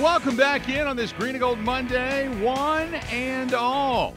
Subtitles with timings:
[0.00, 4.12] Welcome back in on this Green and Gold Monday, one and all.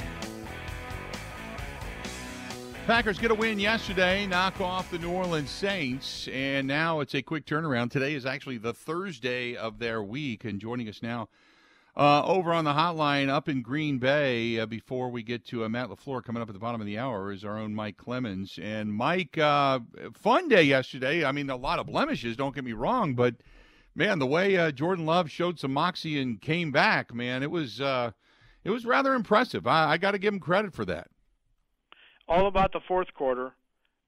[2.85, 7.21] Packers get a win yesterday, knock off the New Orleans Saints, and now it's a
[7.21, 7.91] quick turnaround.
[7.91, 11.29] Today is actually the Thursday of their week, and joining us now
[11.95, 15.69] uh, over on the hotline up in Green Bay, uh, before we get to uh,
[15.69, 18.59] Matt LaFleur coming up at the bottom of the hour, is our own Mike Clemens.
[18.61, 19.79] And Mike, uh,
[20.13, 21.23] fun day yesterday.
[21.23, 23.35] I mean, a lot of blemishes, don't get me wrong, but
[23.99, 27.79] man, the way uh, Jordan Love showed some moxie and came back, man, it was
[27.79, 28.11] uh,
[28.63, 29.67] it was rather impressive.
[29.67, 31.11] I, I got to give him credit for that
[32.29, 33.51] all about the fourth quarter.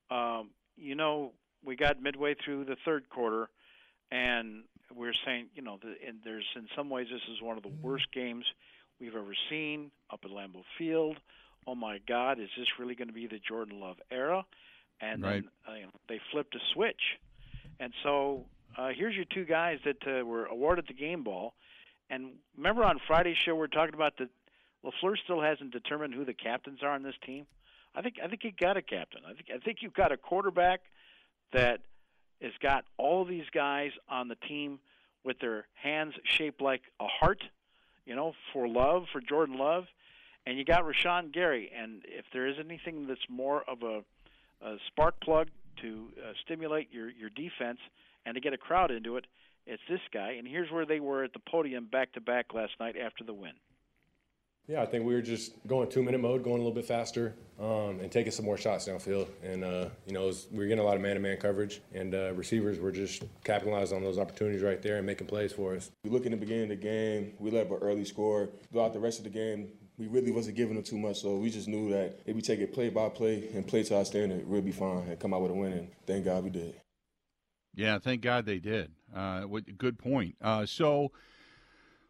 [0.10, 1.34] Um, you know,
[1.66, 3.50] we got midway through the third quarter,
[4.12, 4.64] and
[4.96, 7.74] we're saying, you know, the, and there's in some ways this is one of the
[7.82, 8.46] worst games
[9.00, 11.18] we've ever seen up at Lambeau Field.
[11.68, 14.46] Oh my God, is this really going to be the Jordan Love era?
[15.02, 15.32] And right.
[15.32, 17.02] then uh, you know, they flipped a switch,
[17.80, 18.46] and so
[18.78, 21.54] uh, here's your two guys that uh, were awarded the game ball.
[22.10, 24.30] And remember on Friday's show we are talking about that
[24.84, 27.46] LaFleur still hasn't determined who the captains are on this team.
[27.96, 29.22] I think I think you got a captain.
[29.26, 30.82] I think I think you've got a quarterback
[31.54, 31.82] that
[32.42, 34.80] has got all these guys on the team
[35.24, 37.44] with their hands shaped like a heart,
[38.06, 39.86] you know, for love, for Jordan Love,
[40.46, 41.72] and you got Rashan Gary.
[41.78, 44.02] And if there is anything that's more of a,
[44.66, 45.48] a spark plug
[45.82, 47.80] to uh, stimulate your your defense
[48.26, 49.26] and to get a crowd into it,
[49.66, 50.32] it's this guy.
[50.38, 53.34] And here's where they were at the podium back to back last night after the
[53.34, 53.54] win.
[54.68, 57.34] Yeah, I think we were just going two minute mode, going a little bit faster,
[57.60, 59.28] um, and taking some more shots downfield.
[59.44, 61.82] And uh, you know, was, we were getting a lot of man to man coverage,
[61.94, 65.76] and uh, receivers were just capitalizing on those opportunities right there and making plays for
[65.76, 65.92] us.
[66.04, 68.50] We look in the beginning of the game, we let up an early score.
[68.72, 69.68] Throughout the rest of the game,
[70.02, 72.60] we really wasn't giving them too much, so we just knew that if we take
[72.60, 75.44] it play by play and play to our standard, we'll be fine and come out
[75.44, 75.74] with a win.
[75.74, 76.74] And thank God we did.
[77.76, 78.92] Yeah, thank God they did.
[79.16, 79.46] Uh,
[79.78, 80.36] good point.
[80.42, 81.12] Uh, so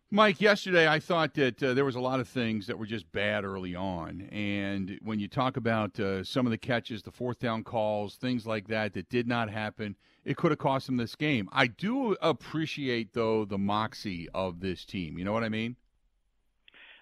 [0.10, 3.12] Mike, yesterday I thought that uh, there was a lot of things that were just
[3.12, 7.40] bad early on, and when you talk about uh, some of the catches, the fourth
[7.40, 11.16] down calls, things like that that did not happen, it could have cost them this
[11.16, 11.50] game.
[11.52, 15.18] I do appreciate though the moxie of this team.
[15.18, 15.76] You know what I mean?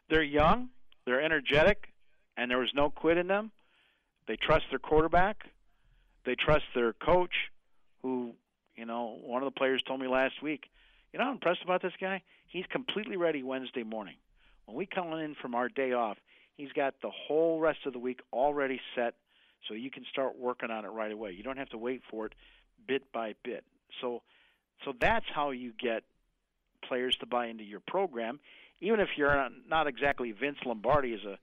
[0.10, 0.70] They're young,
[1.10, 1.92] they're energetic,
[2.38, 3.52] and there was no quit in them.
[4.28, 5.46] They trust their quarterback,
[6.26, 7.34] they trust their coach,
[8.04, 8.34] who
[8.76, 10.70] you know one of the players told me last week.
[11.12, 14.16] You know, I'm impressed about this guy He's completely ready Wednesday morning.
[14.66, 16.18] When we come in from our day off,
[16.58, 19.14] he's got the whole rest of the week already set
[19.68, 21.32] so you can start working on it right away.
[21.32, 22.34] You don't have to wait for it
[22.88, 23.64] bit by bit.
[24.02, 24.24] So
[24.84, 26.04] so that's how you get
[26.84, 28.40] players to buy into your program
[28.82, 31.38] even if you're not exactly Vince Lombardi as a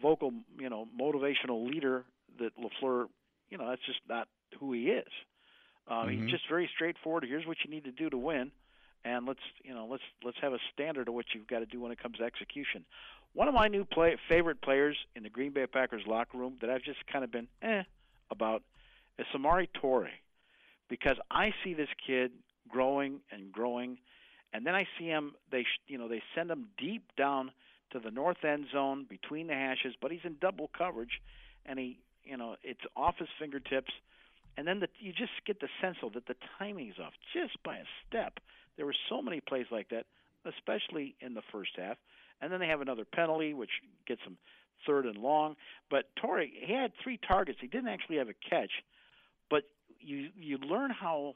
[0.00, 2.04] vocal, you know, motivational leader
[2.38, 3.06] that LaFleur,
[3.50, 4.28] you know, that's just not
[4.58, 5.08] who he is.
[5.86, 6.22] Uh, mm-hmm.
[6.22, 7.24] He's just very straightforward.
[7.26, 8.52] Here's what you need to do to win
[9.04, 11.80] and let's you know let's let's have a standard of what you've got to do
[11.80, 12.84] when it comes to execution.
[13.34, 16.70] One of my new play, favorite players in the Green Bay Packers locker room that
[16.70, 17.82] I've just kind of been eh
[18.30, 18.62] about
[19.18, 20.08] is Samori Toure,
[20.88, 22.32] because I see this kid
[22.68, 23.98] growing and growing,
[24.52, 25.32] and then I see him.
[25.50, 27.52] They you know they send him deep down
[27.92, 31.20] to the north end zone between the hashes, but he's in double coverage,
[31.66, 33.92] and he you know it's off his fingertips,
[34.56, 37.76] and then the, you just get the sense of that the timing's off just by
[37.76, 38.38] a step.
[38.76, 40.06] There were so many plays like that,
[40.44, 41.96] especially in the first half.
[42.40, 43.70] And then they have another penalty, which
[44.06, 44.36] gets them
[44.86, 45.56] third and long.
[45.90, 47.58] But Toure, he had three targets.
[47.60, 48.70] He didn't actually have a catch,
[49.50, 49.64] but
[50.00, 51.34] you you learn how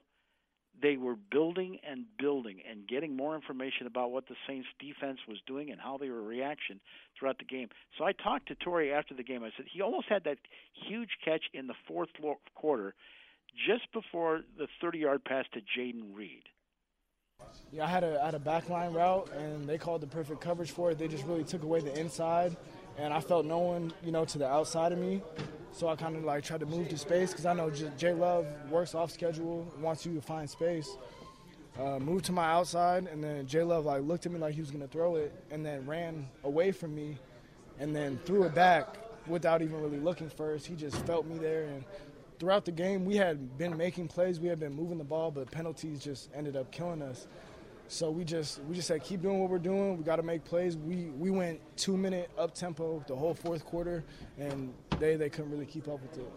[0.81, 5.38] they were building and building and getting more information about what the Saints defense was
[5.47, 6.81] doing and how they were reaction
[7.19, 7.69] throughout the game.
[7.99, 9.44] So I talked to Toure after the game.
[9.44, 10.38] I said he almost had that
[10.88, 12.09] huge catch in the fourth
[12.55, 12.94] quarter,
[13.66, 16.44] just before the 30-yard pass to Jayden Reed.
[17.72, 20.71] Yeah, I had a I had a backline route, and they called the perfect coverage
[20.71, 20.99] for it.
[20.99, 22.56] They just really took away the inside,
[22.99, 25.22] and I felt no one, you know, to the outside of me.
[25.72, 28.47] So I kind of like tried to move to space because I know Jay Love
[28.71, 30.97] works off schedule, wants you to find space.
[31.81, 34.61] Uh, moved to my outside, and then Jay Love like looked at me like he
[34.61, 37.17] was gonna throw it, and then ran away from me,
[37.81, 40.67] and then threw it back without even really looking first.
[40.67, 41.82] He just felt me there, and
[42.38, 45.50] throughout the game, we had been making plays, we had been moving the ball, but
[45.50, 47.26] penalties just ended up killing us.
[47.88, 49.99] So we just we just said keep doing what we're doing.
[49.99, 50.76] We got to make plays.
[50.76, 54.05] We we went two minute up tempo the whole fourth quarter,
[54.38, 56.32] and they they couldn't really keep up with it.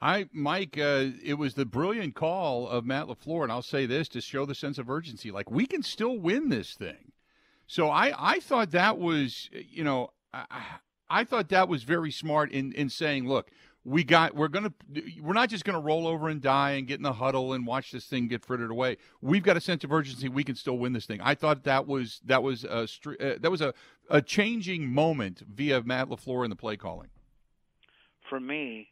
[0.00, 4.08] I, Mike, uh, it was the brilliant call of Matt LaFleur, and I'll say this
[4.10, 5.32] to show the sense of urgency.
[5.32, 7.12] Like we can still win this thing.
[7.66, 10.62] So I, I thought that was, you know, I,
[11.10, 13.50] I thought that was very smart in in saying, look,
[13.84, 14.72] we got we're gonna
[15.20, 17.90] we're not just gonna roll over and die and get in the huddle and watch
[17.90, 18.96] this thing get frittered away.
[19.20, 20.28] We've got a sense of urgency.
[20.28, 21.20] We can still win this thing.
[21.22, 23.72] I thought that was that was a uh, that was a,
[24.10, 27.08] a changing moment via Matt LaFleur and the play calling.
[28.28, 28.88] For me,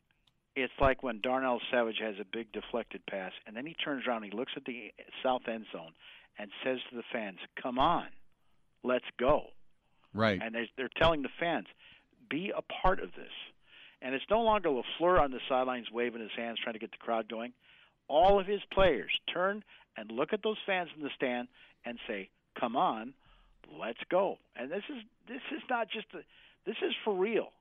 [0.54, 4.22] it's like when Darnell Savage has a big deflected pass, and then he turns around,
[4.22, 4.92] he looks at the
[5.22, 5.92] south end zone,
[6.38, 8.06] and says to the fans, "Come on,
[8.82, 9.48] let's go."
[10.14, 10.40] Right.
[10.42, 11.66] And they're, they're telling the fans,
[12.30, 13.32] "Be a part of this."
[14.02, 16.98] And it's no longer LaFleur on the sidelines waving his hands, trying to get the
[16.98, 17.52] crowd going.
[18.08, 19.64] All of his players turn
[19.96, 21.48] and look at those fans in the stand
[21.84, 22.28] and say,
[22.58, 23.14] "Come on,
[23.72, 26.18] let's go." And this is this is not just a,
[26.66, 27.52] this is for real.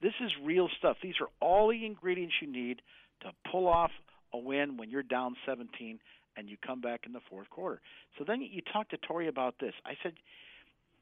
[0.00, 0.96] This is real stuff.
[1.02, 2.82] These are all the ingredients you need
[3.20, 3.92] to pull off
[4.32, 6.00] a win when you're down 17
[6.36, 7.80] and you come back in the fourth quarter.
[8.18, 9.74] So then you talk to Toure about this.
[9.84, 10.14] I said,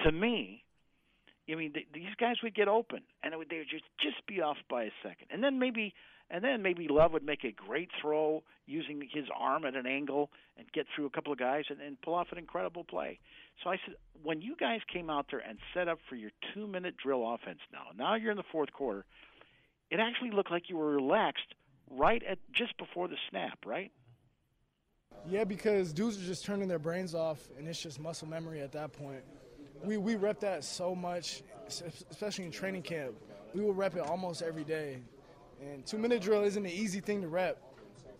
[0.00, 0.64] to me,
[1.50, 4.26] I mean, th- these guys would get open, and it would, they would just just
[4.26, 5.94] be off by a second, and then maybe,
[6.30, 10.30] and then maybe Love would make a great throw using his arm at an angle
[10.56, 13.18] and get through a couple of guys and, and pull off an incredible play.
[13.62, 16.96] So I said, when you guys came out there and set up for your two-minute
[16.96, 19.04] drill offense, now, now you're in the fourth quarter,
[19.90, 21.54] it actually looked like you were relaxed
[21.90, 23.90] right at just before the snap, right?
[25.28, 28.72] Yeah, because dudes are just turning their brains off, and it's just muscle memory at
[28.72, 29.22] that point
[29.84, 31.42] we, we rep that so much,
[32.10, 33.14] especially in training camp.
[33.54, 34.98] We will rep it almost every day.
[35.60, 37.60] And two minute drill isn't an easy thing to rep.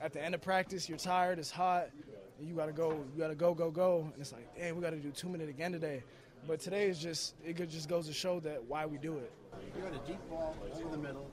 [0.00, 1.90] At the end of practice, you're tired, it's hot,
[2.38, 4.10] and you gotta go, you gotta go, go, go.
[4.12, 6.02] And it's like, damn, we gotta do two minute again today.
[6.46, 9.30] But today is just, it just goes to show that why we do it.
[9.76, 11.30] You got a deep ball over the middle,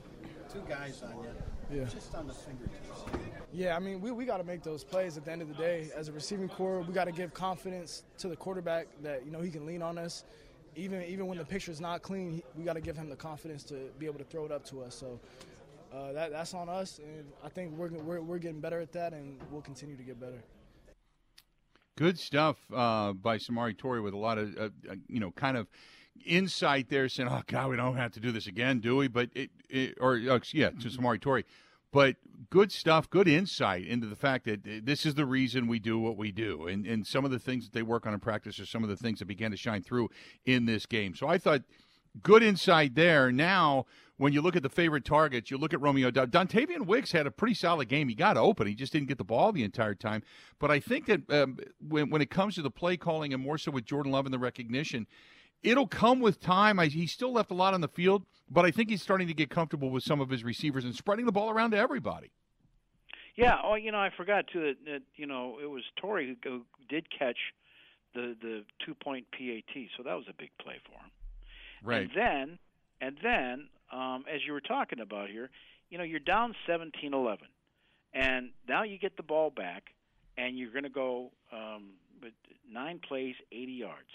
[0.52, 1.84] two guys on you, yeah.
[1.84, 3.37] just on the fingertips.
[3.52, 5.54] Yeah, I mean, we, we got to make those plays at the end of the
[5.54, 5.90] day.
[5.96, 9.40] As a receiving corps, we got to give confidence to the quarterback that, you know,
[9.40, 10.24] he can lean on us.
[10.76, 13.90] Even even when the picture's not clean, we got to give him the confidence to
[13.98, 14.94] be able to throw it up to us.
[14.94, 15.18] So
[15.92, 19.12] uh, that, that's on us, and I think we're, we're, we're getting better at that,
[19.12, 20.42] and we'll continue to get better.
[21.96, 25.56] Good stuff uh, by Samori Toure with a lot of, uh, uh, you know, kind
[25.56, 25.66] of
[26.24, 29.08] insight there saying, oh, God, we don't have to do this again, do we?
[29.08, 31.44] But it, it or, uh, yeah, to Samori Toure
[31.92, 32.16] but
[32.50, 36.16] good stuff, good insight into the fact that this is the reason we do what
[36.16, 36.66] we do.
[36.66, 38.88] And, and some of the things that they work on in practice are some of
[38.88, 40.08] the things that began to shine through
[40.44, 41.14] in this game.
[41.14, 41.62] So I thought
[42.22, 43.32] good insight there.
[43.32, 43.86] Now,
[44.16, 46.10] when you look at the favorite targets, you look at Romeo.
[46.10, 48.08] Dontayvion Wicks had a pretty solid game.
[48.08, 48.66] He got open.
[48.66, 50.22] He just didn't get the ball the entire time.
[50.58, 53.58] But I think that um, when, when it comes to the play calling and more
[53.58, 55.06] so with Jordan Love and the recognition–
[55.62, 56.78] it'll come with time.
[56.78, 59.34] I, he still left a lot on the field, but I think he's starting to
[59.34, 62.30] get comfortable with some of his receivers and spreading the ball around to everybody.
[63.36, 63.56] Yeah.
[63.62, 67.06] Oh, you know, I forgot too that, that you know it was Toure who, did
[67.16, 67.38] catch
[68.14, 71.10] the the two point PAT, so that was a big play for him.
[71.84, 72.02] Right.
[72.02, 72.58] And then,
[73.00, 75.50] and then, um, as you were talking about here,
[75.90, 77.38] you know, you're down 17-11,
[78.12, 79.84] and now you get the ball back,
[80.36, 81.90] and you're going to go um,
[82.20, 82.32] with
[82.68, 84.08] nine plays, 80 yards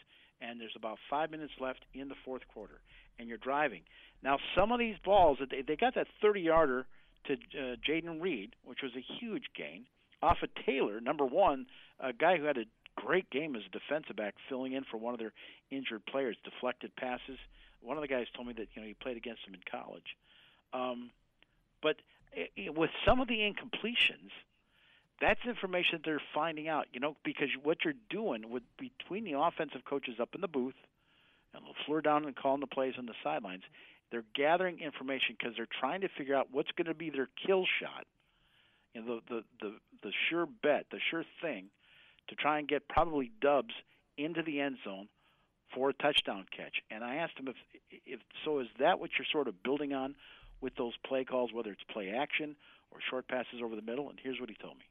[0.44, 2.82] and there's about five minutes left in the fourth quarter,
[3.18, 3.82] and you're driving.
[4.22, 6.86] Now, some of these balls, they, they got that 30 yarder
[7.26, 9.86] to uh, Jayden Reed, which was a huge gain,
[10.22, 11.66] off of Taylor, number one,
[12.00, 15.14] a guy who had a great game as a defensive back, filling in for one
[15.14, 15.34] of their
[15.72, 17.38] injured players, deflected passes.
[17.82, 20.16] One of the guys told me that you know he played against him in college.
[20.74, 21.12] Um,
[21.82, 21.98] but
[22.32, 24.32] it, eh, it, with some of the incompletions,
[25.22, 29.82] that's information they're finding out, you know, because what you're doing with between the offensive
[29.88, 30.76] coaches up in the booth
[31.54, 33.64] and LaFleur down and calling the plays on the sidelines,
[34.12, 37.66] they're gathering information because they're trying to figure out what's going to be their kill
[37.80, 38.06] shot,
[38.94, 41.66] you know, the, the the the sure bet, the sure thing,
[42.28, 43.74] to try and get probably Doubs
[44.18, 45.08] into the end zone
[45.74, 46.76] for a touchdown catch.
[46.92, 47.56] And I asked him if
[48.06, 50.16] if so is that what you're sort of building on
[50.62, 52.56] with those play calls, whether it's play action
[52.92, 54.10] or short passes over the middle?
[54.10, 54.84] And here's what he told me.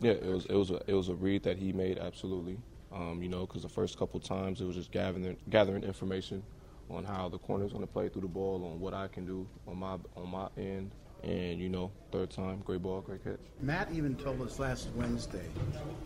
[0.00, 2.58] Yeah, it was it was a, it was a read that he made absolutely.
[2.92, 6.42] Um, you know, because the first couple times it was just gathering gathering information
[6.88, 9.46] on how the corner's going to play through the ball, on what I can do
[9.66, 13.40] on my on my end, and you know, third time, great ball, great catch.
[13.60, 15.46] Matt even told us last Wednesday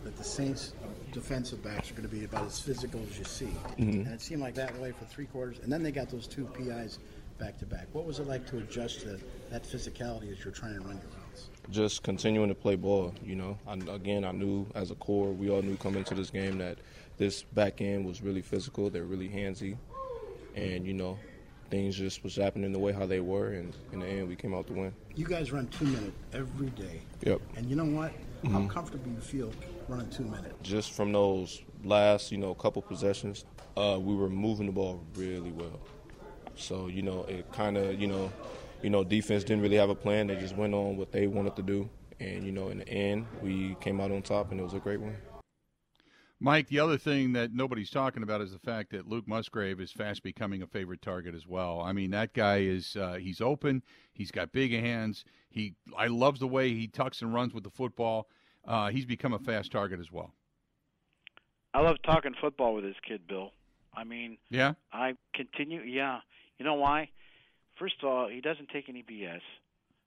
[0.03, 0.73] that the Saints
[1.11, 4.01] defensive backs are going to be about as physical as you see, mm-hmm.
[4.01, 6.45] and it seemed like that way for three quarters, and then they got those two
[6.45, 6.99] PIs
[7.37, 7.87] back to back.
[7.91, 9.19] What was it like to adjust to
[9.49, 11.20] that physicality as you're trying to run your?
[11.71, 13.13] Just continuing to play ball.
[13.23, 16.29] You know, I, again, I knew as a core, we all knew coming into this
[16.29, 16.77] game that
[17.17, 18.89] this back end was really physical.
[18.89, 19.77] They're really handsy,
[20.53, 21.17] and you know,
[21.69, 24.53] things just was happening the way how they were, and in the end, we came
[24.53, 24.93] out to win.
[25.15, 27.01] You guys run two minute every day.
[27.25, 27.41] Yep.
[27.55, 28.11] And you know what?
[28.43, 28.53] Mm-hmm.
[28.53, 29.51] How comfortable you feel
[29.87, 30.61] running two minute?
[30.63, 33.45] Just from those last, you know, couple possessions,
[33.77, 35.79] uh, we were moving the ball really well.
[36.55, 38.31] So you know, it kind of you know
[38.83, 40.27] you know, defense didn't really have a plan.
[40.27, 41.89] They just went on what they wanted to do.
[42.19, 44.79] And, you know, in the end, we came out on top, and it was a
[44.79, 45.15] great win.
[46.43, 49.91] Mike, the other thing that nobody's talking about is the fact that Luke Musgrave is
[49.91, 51.79] fast becoming a favorite target as well.
[51.79, 55.23] I mean, that guy is uh, he's open, he's got big hands.
[55.51, 58.27] He I love the way he tucks and runs with the football.
[58.65, 60.33] Uh, he's become a fast target as well.
[61.75, 63.51] I love talking football with this kid, Bill.
[63.93, 65.81] I mean, yeah, I continue.
[65.81, 66.21] Yeah,
[66.57, 67.09] you know why?
[67.81, 69.41] First of all, he doesn't take any BS.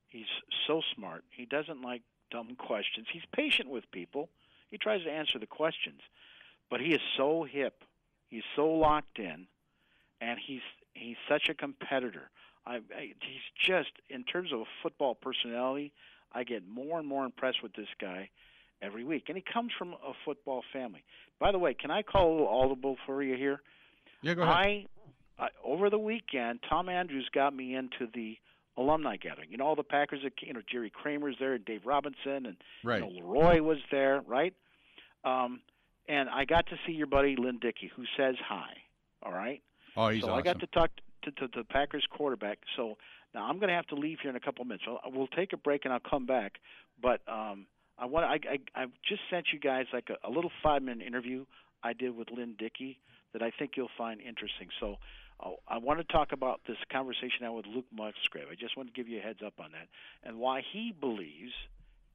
[0.09, 0.31] He's
[0.67, 1.25] so smart.
[1.37, 3.09] He doesn't like dumb questions.
[3.13, 4.29] He's patient with people.
[4.71, 6.01] He tries to answer the questions
[6.71, 7.85] but he is so hip,
[8.29, 9.47] he's so locked in,
[10.21, 10.63] and he's
[10.95, 12.31] he's such a competitor.
[12.67, 15.93] I, I he's just in terms of a football personality,
[16.33, 18.31] I get more and more impressed with this guy
[18.83, 21.05] every week, and he comes from a football family.
[21.39, 23.61] By the way, can I call a little audible for you here?
[24.23, 24.55] Yeah, go ahead.
[24.55, 24.87] I,
[25.39, 28.37] I over the weekend, Tom Andrews got me into the
[28.77, 29.51] alumni gathering.
[29.51, 33.03] You know, all the Packers, you know, Jerry Kramer's there, and Dave Robinson, and right.
[33.03, 34.55] you know, Leroy was there, right?
[35.25, 35.61] Um,
[36.09, 38.71] and I got to see your buddy Lynn Dickey, who says hi.
[39.23, 39.63] All right.
[39.97, 40.39] Oh, he's so awesome.
[40.39, 40.91] I got to talk
[41.23, 42.59] to, to, to the Packers quarterback.
[42.77, 42.97] So
[43.35, 44.85] now I'm going to have to leave here in a couple minutes.
[44.85, 46.55] So we'll take a break and I'll come back.
[47.01, 47.67] But um,
[47.99, 51.07] I want I, I I've just sent you guys like a, a little five minute
[51.07, 51.45] interview
[51.83, 52.99] I did with Lynn Dickey
[53.33, 54.69] that I think you'll find interesting.
[54.81, 54.97] So uh,
[55.69, 58.47] I want to talk about this conversation I had with Luke Musgrave.
[58.51, 59.89] I just want to give you a heads up on that
[60.23, 61.53] and why he believes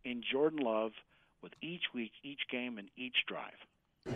[0.03, 0.91] in Jordan Love
[1.41, 3.57] with each week, each game, and each drive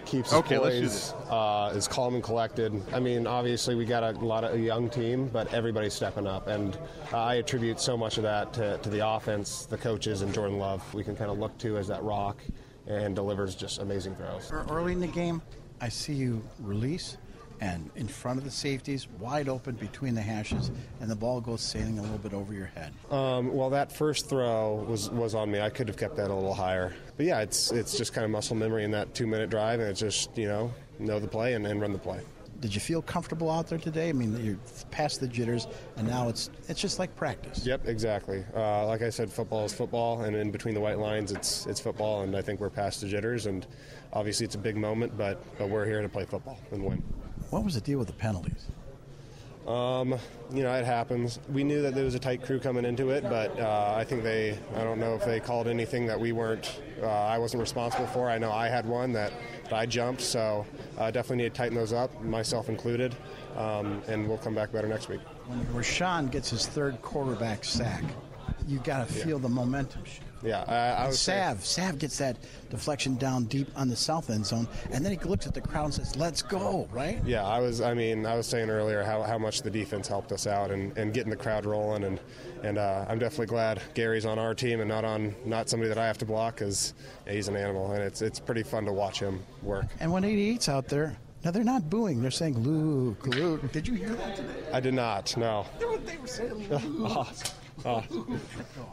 [0.06, 2.74] keeps okay, poise, uh, is calm and collected.
[2.94, 6.48] I mean, obviously we got a lot of a young team, but everybody's stepping up,
[6.48, 6.78] and
[7.12, 10.58] uh, I attribute so much of that to, to the offense, the coaches, and Jordan
[10.58, 10.82] Love.
[10.94, 12.42] We can kind of look to as that rock,
[12.88, 14.52] and delivers just amazing throws.
[14.52, 15.42] Early in the game,
[15.82, 17.18] I see you release
[17.64, 21.62] and in front of the safeties, wide open between the hashes, and the ball goes
[21.62, 22.92] sailing a little bit over your head.
[23.10, 25.62] Um, well, that first throw was was on me.
[25.62, 28.32] I could have kept that a little higher, but yeah, it's it's just kind of
[28.32, 31.54] muscle memory in that two minute drive, and it's just you know know the play
[31.54, 32.20] and, and run the play.
[32.60, 34.10] Did you feel comfortable out there today?
[34.10, 34.58] I mean, you're
[34.92, 37.66] past the jitters, and now it's it's just like practice.
[37.66, 38.44] Yep, exactly.
[38.54, 41.80] Uh, like I said, football is football, and in between the white lines, it's it's
[41.80, 43.66] football, and I think we're past the jitters, and
[44.12, 47.02] obviously it's a big moment, but but we're here to play football and win.
[47.54, 48.66] What was the deal with the penalties?
[49.68, 50.16] Um,
[50.52, 51.40] you know, it happens.
[51.50, 54.24] We knew that there was a tight crew coming into it, but uh, I think
[54.24, 58.08] they, I don't know if they called anything that we weren't, uh, I wasn't responsible
[58.08, 58.28] for.
[58.28, 59.34] I know I had one that,
[59.66, 60.66] that I jumped, so
[60.98, 63.16] uh, definitely need to tighten those up, myself included,
[63.56, 65.22] um, and we'll come back better next week.
[65.46, 68.04] When Rashan gets his third quarterback sack,
[68.68, 69.44] you got to feel yeah.
[69.44, 70.24] the momentum shift.
[70.44, 71.66] Yeah, I, I was Sav.
[71.66, 72.38] Sav gets that
[72.70, 75.86] deflection down deep on the south end zone, and then he looks at the crowd
[75.86, 77.22] and says, "Let's go!" Right?
[77.26, 77.82] Yeah, I was.
[77.82, 80.96] I mean, I was saying earlier how, how much the defense helped us out and,
[80.98, 82.20] and getting the crowd rolling, and
[82.64, 85.98] and uh, I'm definitely glad Gary's on our team and not on not somebody that
[85.98, 86.94] I have to block because
[87.28, 89.86] he's an animal, and it's it's pretty fun to watch him work.
[90.00, 93.72] And when 88's out there, now they're not booing; they're saying Luke, Luke.
[93.72, 94.50] Did you hear that today?
[94.74, 95.36] I did not.
[95.38, 95.66] No.
[95.80, 96.82] They were saying Luke.
[96.86, 97.32] oh,
[97.86, 98.04] oh.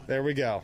[0.07, 0.63] There we go.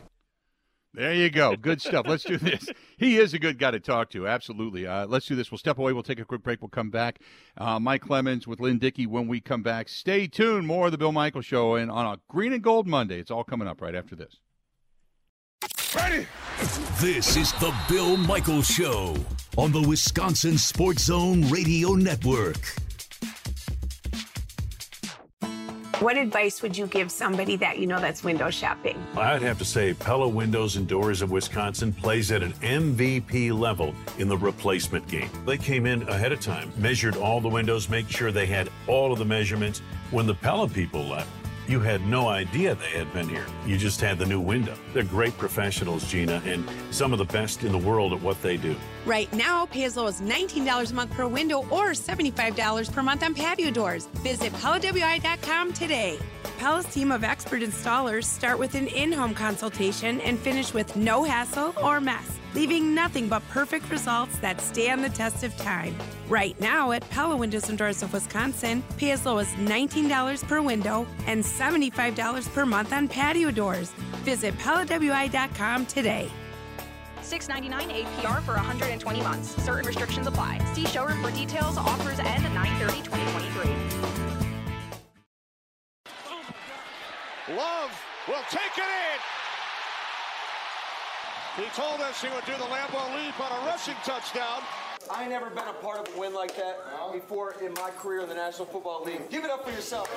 [0.98, 1.56] There you go.
[1.56, 2.08] Good stuff.
[2.08, 2.68] Let's do this.
[3.00, 4.28] He is a good guy to talk to.
[4.28, 4.88] Absolutely.
[4.88, 5.52] Uh, let's do this.
[5.52, 5.94] We'll step away.
[5.94, 6.64] We'll take a quick break.
[6.64, 7.20] We'll come back.
[7.56, 9.88] Uh, Mike Clemens with Lynn Dickey when we come back.
[9.88, 10.66] Stay tuned.
[10.66, 13.20] More of the Bill Michael Show and on a Green and Gold Monday.
[13.20, 14.40] It's all coming up right after this.
[15.96, 16.26] Ready?
[17.00, 19.16] This is the Bill Michael Show
[19.58, 22.58] on the Wisconsin Sports Zone Radio Network.
[26.00, 29.04] What advice would you give somebody that you know that's window shopping?
[29.16, 33.96] I'd have to say Pella Windows and Doors of Wisconsin plays at an MVP level
[34.20, 35.28] in the replacement game.
[35.48, 39.12] They came in ahead of time, measured all the windows, make sure they had all
[39.12, 39.82] of the measurements.
[40.12, 41.32] When the Pella people left,
[41.68, 43.48] you had no idea they had been here.
[43.66, 44.76] You just had the new window.
[44.94, 48.56] They're great professionals, Gina, and some of the best in the world at what they
[48.56, 48.76] do.
[49.08, 53.24] Right now, pay as low as $19 a month per window or $75 per month
[53.24, 54.08] on patio doors.
[54.16, 56.20] Visit PellaWI.com today.
[56.58, 61.24] Pella's team of expert installers start with an in home consultation and finish with no
[61.24, 65.96] hassle or mess, leaving nothing but perfect results that stand the test of time.
[66.28, 70.62] Right now at Pella Windows and Doors of Wisconsin, pay as low as $19 per
[70.62, 73.90] window and $75 per month on patio doors.
[74.26, 76.30] Visit PellaWI.com today.
[77.28, 79.50] $6.99 APR for 120 months.
[79.64, 80.60] Certain restrictions apply.
[80.74, 81.78] See showroom for details.
[81.78, 84.08] Offers end 9 2023
[87.56, 87.92] Love
[88.28, 89.20] will take it in.
[91.64, 94.62] He told us he would do the Lambeau leap on a rushing touchdown.
[95.12, 96.78] I ain't never been a part of a win like that
[97.12, 99.30] before in my career in the National Football League.
[99.30, 100.08] Give it up for yourself.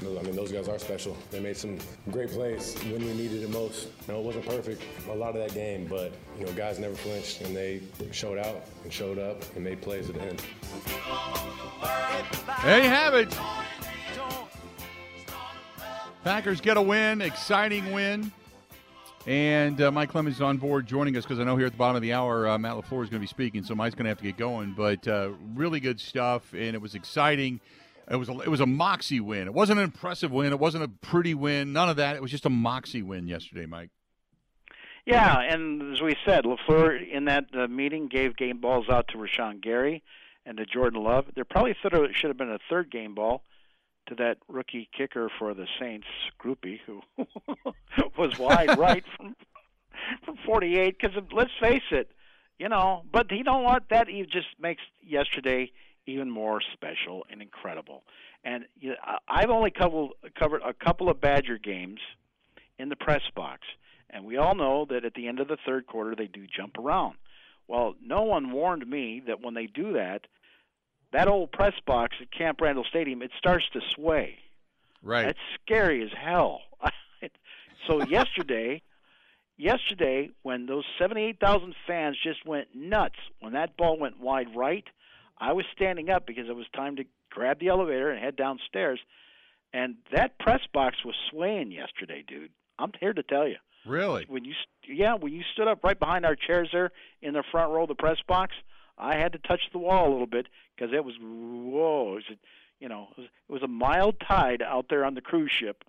[0.00, 1.16] I mean, those guys are special.
[1.30, 1.78] They made some
[2.10, 3.88] great plays when we needed it most.
[4.06, 6.94] You know, it wasn't perfect a lot of that game, but you know, guys never
[6.94, 7.80] flinched and they
[8.12, 10.42] showed out and showed up and made plays at the end.
[12.62, 13.36] There you have it.
[16.22, 18.30] Packers get a win, exciting win.
[19.26, 21.78] And uh, Mike Clemens is on board joining us because I know here at the
[21.78, 24.04] bottom of the hour, uh, Matt LaFleur is going to be speaking, so Mike's going
[24.04, 24.72] to have to get going.
[24.72, 27.60] But uh, really good stuff, and it was exciting.
[28.10, 29.46] It was a, it was a moxie win.
[29.46, 30.52] It wasn't an impressive win.
[30.52, 31.72] It wasn't a pretty win.
[31.72, 32.16] None of that.
[32.16, 33.90] It was just a moxie win yesterday, Mike.
[35.04, 39.18] Yeah, and as we said, LaFleur in that uh, meeting gave game balls out to
[39.18, 40.02] Rashan Gary
[40.44, 41.26] and to Jordan Love.
[41.34, 43.42] There probably should have been a third game ball
[44.08, 46.06] to that rookie kicker for the Saints,
[46.38, 47.02] Grupe, who
[48.18, 49.36] was wide right from
[50.24, 50.96] from 48.
[50.98, 52.10] Because let's face it,
[52.58, 53.02] you know.
[53.10, 53.84] But you know what?
[53.90, 55.72] That just makes yesterday
[56.08, 58.02] even more special and incredible.
[58.44, 58.96] And you know,
[59.28, 62.00] I've only covered covered a couple of Badger games
[62.78, 63.62] in the press box,
[64.10, 66.78] and we all know that at the end of the third quarter they do jump
[66.78, 67.16] around.
[67.66, 70.22] Well, no one warned me that when they do that,
[71.12, 74.38] that old press box at Camp Randall Stadium, it starts to sway.
[75.02, 75.26] Right.
[75.26, 76.62] That's scary as hell.
[77.86, 78.80] so yesterday,
[79.58, 84.84] yesterday when those 78,000 fans just went nuts when that ball went wide right,
[85.40, 89.00] I was standing up because it was time to grab the elevator and head downstairs,
[89.72, 92.50] and that press box was swaying yesterday, dude.
[92.78, 93.56] I'm here to tell you.
[93.86, 94.26] Really?
[94.28, 94.54] When you
[94.86, 96.90] yeah, when you stood up right behind our chairs there
[97.22, 98.54] in the front row of the press box,
[98.96, 102.24] I had to touch the wall a little bit because it was whoa, it was,
[102.80, 105.84] you know, it was, it was a mild tide out there on the cruise ship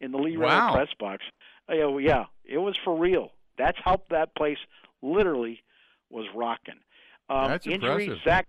[0.00, 0.74] in the Lee wow.
[0.74, 1.24] press box.
[1.68, 3.30] Oh, yeah, it was for real.
[3.56, 4.58] That's how that place
[5.00, 5.62] literally
[6.10, 6.80] was rocking.
[7.28, 8.24] Um, That's injury, impressive.
[8.24, 8.46] Zach,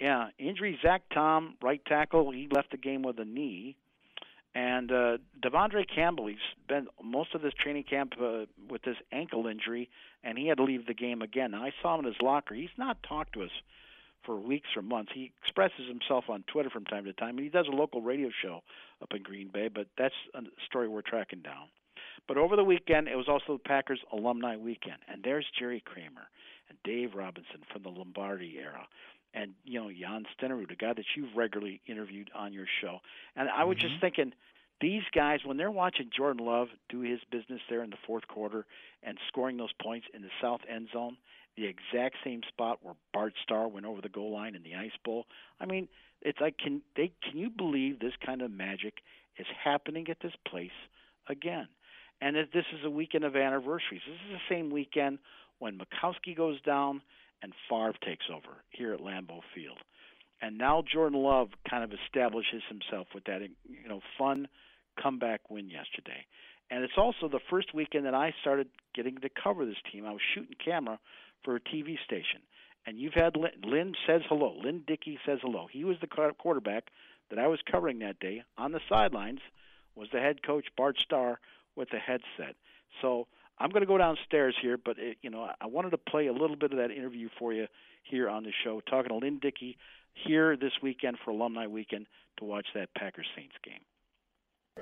[0.00, 0.78] yeah, injury.
[0.82, 2.30] Zach Tom, right tackle.
[2.30, 3.76] He left the game with a knee.
[4.54, 9.46] And uh, De'Vondre Campbell, he's been most of this training camp uh, with this ankle
[9.46, 9.90] injury,
[10.24, 11.50] and he had to leave the game again.
[11.50, 12.54] Now, I saw him in his locker.
[12.54, 13.50] He's not talked to us
[14.24, 15.12] for weeks or months.
[15.14, 18.30] He expresses himself on Twitter from time to time, and he does a local radio
[18.42, 18.62] show
[19.02, 21.68] up in Green Bay, but that's a story we're tracking down.
[22.28, 26.28] But over the weekend, it was also the Packers alumni weekend, and there's Jerry Kramer
[26.68, 28.86] and Dave Robinson from the Lombardi era,
[29.34, 32.98] and you know Jan Stenerud, a guy that you've regularly interviewed on your show.
[33.36, 33.80] And I was Mm-hmm.
[33.80, 34.32] just thinking,
[34.80, 38.66] these guys when they're watching Jordan Love do his business there in the fourth quarter
[39.02, 41.16] and scoring those points in the south end zone,
[41.56, 44.96] the exact same spot where Bart Starr went over the goal line in the Ice
[45.04, 45.26] Bowl.
[45.60, 45.88] I mean,
[46.22, 48.94] it's like can they can you believe this kind of magic
[49.38, 50.70] is happening at this place
[51.28, 51.68] again?
[52.20, 54.02] And this is a weekend of anniversaries.
[54.06, 55.18] This is the same weekend
[55.58, 57.02] when Majkowski goes down
[57.42, 59.78] and Favre takes over here at Lambeau Field.
[60.40, 64.48] And now Jordan Love kind of establishes himself with that you know fun
[65.00, 66.26] comeback win yesterday.
[66.70, 70.04] And it's also the first weekend that I started getting to cover this team.
[70.04, 70.98] I was shooting camera
[71.44, 72.40] for a TV station.
[72.86, 74.56] And you've had Lynn, Lynn says hello.
[74.62, 75.66] Lynn Dickey says hello.
[75.70, 76.84] He was the quarterback
[77.30, 78.42] that I was covering that day.
[78.58, 79.40] On the sidelines
[79.94, 81.38] was the head coach Bart Starr
[81.76, 82.56] with the headset.
[83.02, 83.26] So
[83.58, 86.32] I'm going to go downstairs here, but it, you know I wanted to play a
[86.32, 87.66] little bit of that interview for you
[88.02, 89.76] here on the show, talking to Lynn Dickey
[90.14, 92.06] here this weekend for Alumni Weekend
[92.38, 93.80] to watch that Packers Saints game.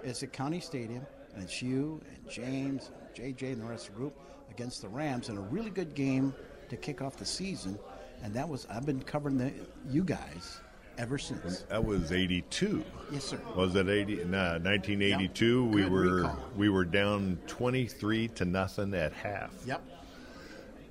[0.03, 3.95] It's at County Stadium, and it's you and James, and JJ, and the rest of
[3.95, 4.19] the group
[4.51, 6.35] against the Rams, and a really good game
[6.69, 7.79] to kick off the season.
[8.23, 9.53] And that was I've been covering the
[9.89, 10.61] you guys
[10.99, 11.61] ever since.
[11.69, 12.85] That was '82.
[13.13, 13.39] Yes, sir.
[13.55, 14.25] Was it '80?
[14.25, 15.67] Nah, 1982.
[15.67, 16.39] we were recall.
[16.57, 19.53] we were down 23 to nothing at half.
[19.67, 19.83] Yep.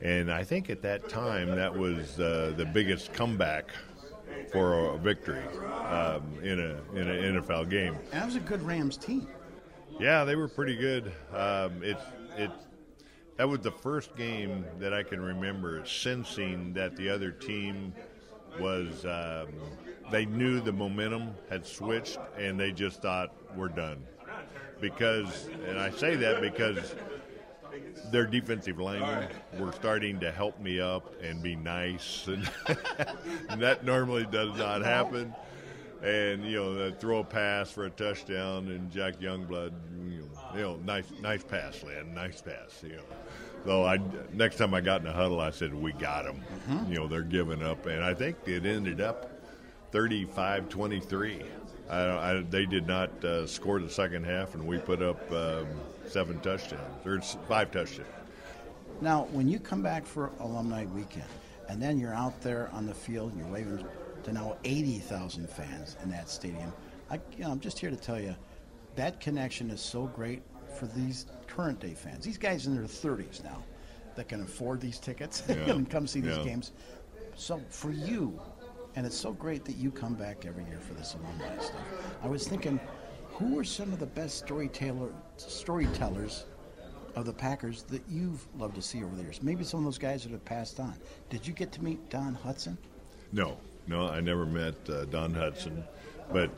[0.02, 3.72] And I think at that time that was uh, the biggest comeback
[4.52, 5.44] for a victory
[5.88, 7.96] um, in a in an NFL game.
[8.12, 9.28] And that was a good Rams team.
[10.00, 11.12] Yeah, they were pretty good.
[11.34, 11.98] Um, it
[12.38, 12.52] it
[13.38, 17.94] that was the first game that I can remember sensing that the other team
[18.60, 19.50] was um,
[20.14, 24.06] they knew the momentum had switched and they just thought we're done.
[24.80, 26.96] Because and I say that because
[28.12, 32.48] their defensive linemen were starting to help me up and be nice and,
[33.50, 35.34] and that normally does not happen.
[36.04, 39.72] And you know throw a pass for a touchdown and Jack Youngblood
[40.12, 43.04] you know, you know nice nice pass Lynn nice pass you know.
[43.66, 43.98] So I
[44.32, 46.92] next time I got in the huddle I said we got them mm-hmm.
[46.92, 49.33] you know they're giving up and I think it ended up
[49.94, 51.44] 35-23
[51.90, 51.98] I,
[52.38, 55.68] I, they did not uh, score the second half and we put up um,
[56.08, 58.08] seven touchdowns or five touchdowns
[59.02, 61.28] Now, when you come back for alumni weekend,
[61.70, 63.84] and then you're out there on the field and you're waving
[64.24, 66.72] to now 80,000 fans in that stadium,
[67.10, 68.36] I, you know, I'm just here to tell you,
[68.96, 70.42] that connection is so great
[70.78, 72.24] for these current day fans.
[72.26, 73.64] These guys in their 30s now
[74.16, 75.56] that can afford these tickets Yeah.
[75.72, 76.44] and come see these Yeah.
[76.44, 76.72] games.
[77.36, 78.40] So for you,
[78.96, 81.82] and it's so great that you come back every year for this alumni stuff.
[82.22, 82.80] I was thinking,
[83.34, 86.46] who are some of the best storyteller storytellers
[87.16, 89.42] of the Packers that you've loved to see over the years?
[89.42, 90.96] Maybe some of those guys that have passed on.
[91.30, 92.78] Did you get to meet Don Hutson?
[93.32, 95.84] No, no, I never met uh, Don Hutson,
[96.32, 96.52] but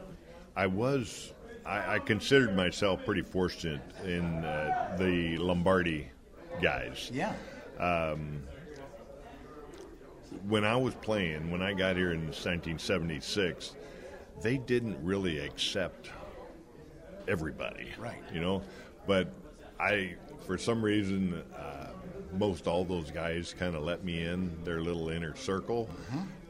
[0.55, 1.31] I was.
[1.65, 6.07] I, I considered myself pretty fortunate in uh, the Lombardi
[6.61, 7.09] guys.
[7.11, 7.33] Yeah.
[7.79, 8.43] Um,
[10.47, 13.75] when I was playing, when I got here in 1976,
[14.41, 16.09] they didn't really accept
[17.27, 17.91] everybody.
[17.97, 18.21] Right.
[18.33, 18.61] You know,
[19.07, 19.31] but
[19.79, 21.87] I, for some reason, uh,
[22.33, 25.89] most all those guys kind of let me in their little inner circle.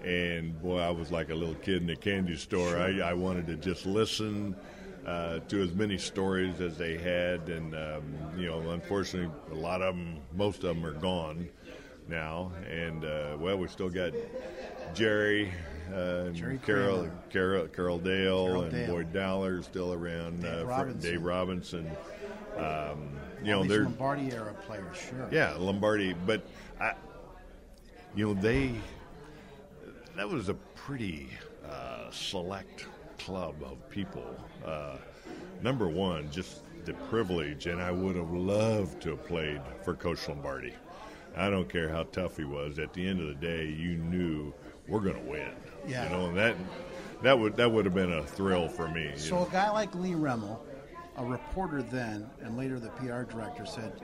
[0.04, 2.78] And boy, I was like a little kid in a candy store.
[2.78, 4.56] I, I wanted to just listen
[5.06, 7.50] uh, to as many stories as they had.
[7.50, 8.04] And, um,
[8.38, 11.50] you know, unfortunately, a lot of them, most of them are gone
[12.10, 12.52] now.
[12.70, 14.14] And, uh, well, we still got
[14.94, 15.52] Jerry.
[15.94, 17.10] Uh, Jerry Carol.
[17.30, 18.88] Carol, Carroll Dale, Carol and Dale.
[18.88, 20.42] Boyd Dowler still around.
[20.42, 21.12] Dave uh, Robinson.
[21.12, 21.92] Dave Robinson.
[22.58, 23.10] Um,
[23.44, 25.28] you know, they're Lombardi era players, sure.
[25.32, 26.14] yeah, Lombardi.
[26.14, 26.42] But
[26.80, 26.94] I,
[28.16, 28.74] you know, they
[30.16, 31.30] that was a pretty
[31.70, 32.86] uh, select
[33.20, 34.26] club of people.
[34.66, 34.98] Uh,
[35.62, 40.28] number one, just the privilege, and I would have loved to have played for Coach
[40.28, 40.74] Lombardi.
[41.36, 42.80] I don't care how tough he was.
[42.80, 44.54] At the end of the day, you knew
[44.88, 45.52] we're going to win.
[45.88, 46.04] Yeah.
[46.06, 46.56] You know, and that
[47.22, 49.12] that would that would have been a thrill for me.
[49.16, 49.48] So know.
[49.48, 50.60] a guy like Lee Remmel,
[51.18, 54.02] a reporter then, and later the PR director said,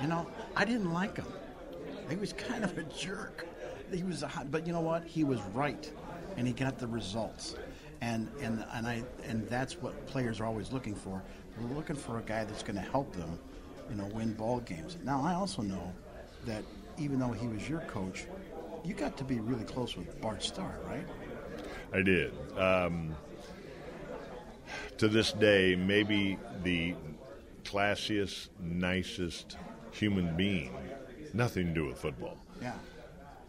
[0.00, 1.26] "You know, I didn't like him.
[2.08, 3.46] He was kind of a jerk.
[3.92, 5.04] He was, a, hot- but you know what?
[5.04, 5.90] He was right,
[6.36, 7.56] and he got the results.
[8.00, 11.22] And and and I and that's what players are always looking for.
[11.56, 13.38] They're looking for a guy that's going to help them,
[13.90, 14.96] you know, win ball games.
[15.04, 15.92] Now I also know
[16.46, 16.62] that
[16.98, 18.26] even though he was your coach,
[18.84, 21.06] you got to be really close with Bart Starr, right?
[21.92, 22.32] I did.
[22.58, 23.14] Um,
[24.98, 26.94] to this day, maybe the
[27.64, 29.56] classiest, nicest
[29.90, 30.74] human being.
[31.34, 32.38] Nothing to do with football.
[32.60, 32.74] Yeah.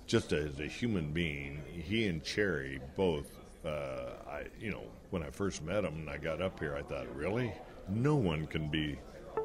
[0.05, 3.37] Just as a human being, he and Cherry both.
[3.65, 6.81] Uh, I, you know, when I first met him and I got up here, I
[6.81, 7.53] thought, really,
[7.87, 8.97] no one can be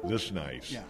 [0.03, 0.71] this nice.
[0.71, 0.83] Yeah.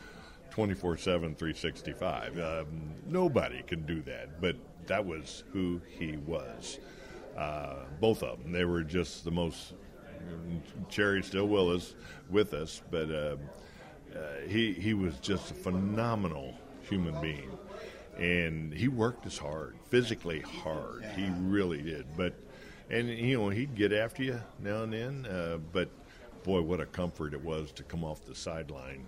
[0.52, 2.40] 24 7, 365.
[2.40, 2.66] Um,
[3.08, 4.56] nobody can do that, but
[4.88, 6.80] that was who he was.
[7.38, 8.52] Uh, both of them.
[8.52, 9.74] They were just the most.
[10.90, 11.96] Cherry still with us,
[12.30, 13.38] with us, but uh,
[14.14, 17.50] uh, he he was just a phenomenal human being,
[18.18, 21.06] and he worked as hard, physically hard.
[21.16, 22.06] He really did.
[22.18, 22.34] But
[22.90, 25.90] and you know he'd get after you now and then, uh, but
[26.44, 29.06] boy, what a comfort it was to come off the sideline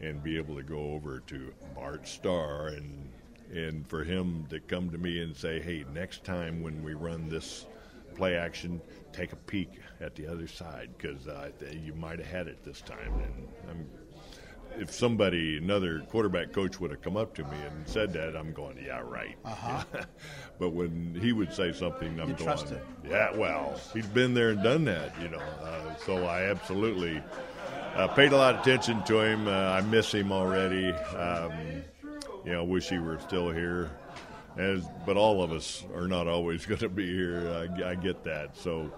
[0.00, 3.10] and be able to go over to Bart Starr and
[3.52, 7.28] and for him to come to me and say, "Hey, next time when we run
[7.28, 7.66] this
[8.14, 8.80] play action,
[9.12, 12.80] take a peek at the other side because uh, you might have had it this
[12.80, 13.86] time." And I'm,
[14.78, 18.52] if somebody, another quarterback coach, would have come up to me and said that, I'm
[18.52, 19.84] going, "Yeah, right." Uh-huh.
[20.58, 22.80] but when he would say something, I'm You going.
[23.08, 25.42] "Yeah, well, he's been there and done that," you know.
[25.62, 27.22] Uh, so I absolutely
[27.96, 29.48] uh, paid a lot of attention to him.
[29.48, 30.92] Uh, I miss him already.
[30.92, 31.52] Um,
[32.44, 33.90] you know, wish he were still here.
[34.56, 37.68] As, but all of us are not always going to be here.
[37.78, 38.56] I, I get that.
[38.56, 38.92] So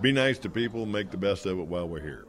[0.00, 2.26] be nice to people, make the best of it while we're here.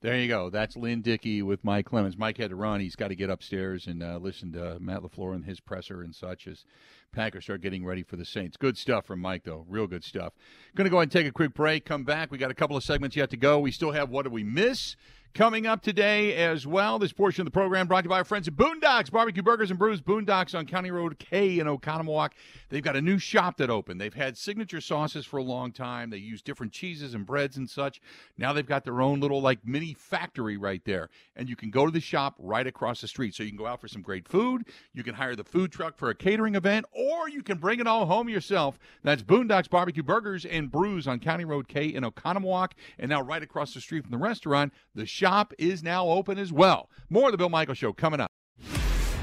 [0.00, 0.50] There you go.
[0.50, 2.16] That's Lynn Dickey with Mike Clemens.
[2.18, 2.80] Mike had to run.
[2.80, 6.12] He's got to get upstairs and uh, listen to Matt LaFleur and his presser and
[6.12, 6.64] such as
[7.12, 8.56] Packers start getting ready for the Saints.
[8.56, 9.66] Good stuff from Mike, though.
[9.68, 10.32] Real good stuff.
[10.74, 11.84] Going to go ahead and take a quick break.
[11.84, 12.30] Come back.
[12.30, 13.58] We got a couple of segments yet to go.
[13.58, 14.96] We still have What do We Miss?
[15.34, 16.98] Coming up today as well.
[16.98, 19.70] This portion of the program brought to you by our friends at Boondocks Barbecue Burgers
[19.70, 20.02] and Brews.
[20.02, 22.32] Boondocks on County Road K in Oconomowoc.
[22.68, 23.98] They've got a new shop that opened.
[23.98, 26.10] They've had signature sauces for a long time.
[26.10, 27.98] They use different cheeses and breads and such.
[28.36, 31.86] Now they've got their own little like mini factory right there, and you can go
[31.86, 33.34] to the shop right across the street.
[33.34, 34.66] So you can go out for some great food.
[34.92, 37.86] You can hire the food truck for a catering event, or you can bring it
[37.86, 38.78] all home yourself.
[39.02, 43.42] That's Boondocks Barbecue Burgers and Brews on County Road K in Oconomowoc, and now right
[43.42, 44.74] across the street from the restaurant.
[44.94, 46.90] The shop is now open as well.
[47.08, 48.28] More of the Bill Michael Show coming up.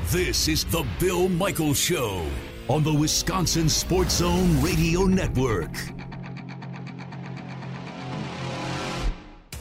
[0.05, 2.25] This is the Bill Michael Show
[2.69, 5.73] on the Wisconsin Sports Zone Radio Network.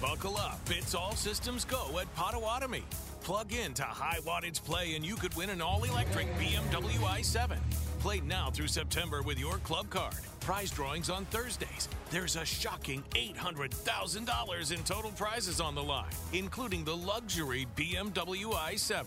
[0.00, 0.60] Buckle up.
[0.70, 2.84] It's all systems go at Potawatomi.
[3.24, 7.58] Plug in to high wattage play and you could win an all electric BMW i7.
[7.98, 10.14] Play now through September with your club card.
[10.48, 11.90] Prize drawings on Thursdays.
[12.08, 19.04] There's a shocking $800,000 in total prizes on the line, including the luxury BMW i7.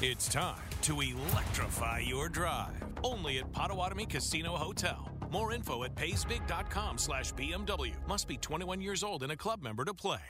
[0.00, 2.72] It's time to electrify your drive.
[3.04, 5.10] Only at Potawatomi Casino Hotel.
[5.30, 7.92] More info at paysbig.com slash BMW.
[8.06, 10.20] Must be 21 years old and a club member to play.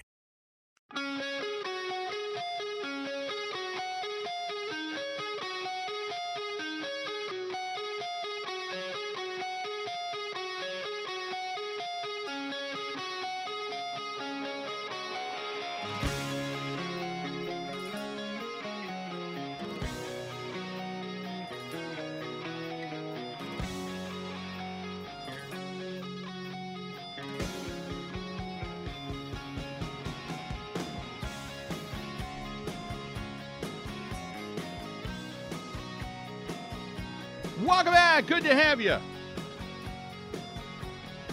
[38.23, 38.29] Back.
[38.29, 38.97] Good to have you.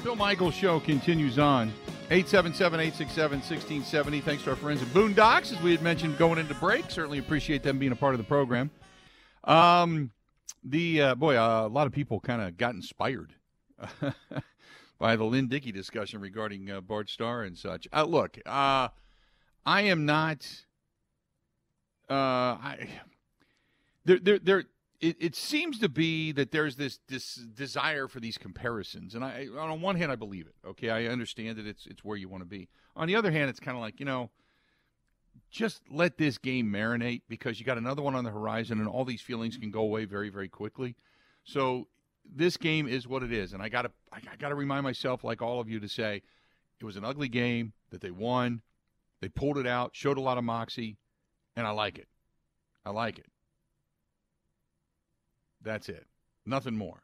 [0.03, 1.73] Bill Michaels Show continues on.
[2.11, 4.21] 877-867-1670.
[4.21, 6.91] Thanks to our friends at Boondocks, as we had mentioned going into break.
[6.91, 8.69] Certainly appreciate them being a part of the program.
[9.43, 10.11] Um,
[10.63, 13.33] the uh, boy, uh, a lot of people kind of got inspired
[14.99, 17.87] by the Lynn Dickey discussion regarding uh, Bart Starr and such.
[17.91, 18.89] Uh, look, uh,
[19.65, 20.47] I am not.
[22.07, 22.87] Uh, I
[24.05, 24.65] there, there, there.
[25.01, 29.47] It, it seems to be that there's this this desire for these comparisons, and I
[29.57, 30.55] on one hand I believe it.
[30.67, 32.69] Okay, I understand that it's it's where you want to be.
[32.95, 34.29] On the other hand, it's kind of like you know,
[35.51, 39.05] just let this game marinate because you got another one on the horizon, and all
[39.05, 40.95] these feelings can go away very very quickly.
[41.43, 41.87] So
[42.33, 45.23] this game is what it is, and I got to I got to remind myself,
[45.23, 46.21] like all of you, to say
[46.79, 48.61] it was an ugly game that they won.
[49.21, 50.97] They pulled it out, showed a lot of moxie,
[51.55, 52.07] and I like it.
[52.85, 53.27] I like it.
[55.65, 56.05] That's it.
[56.45, 57.03] Nothing more.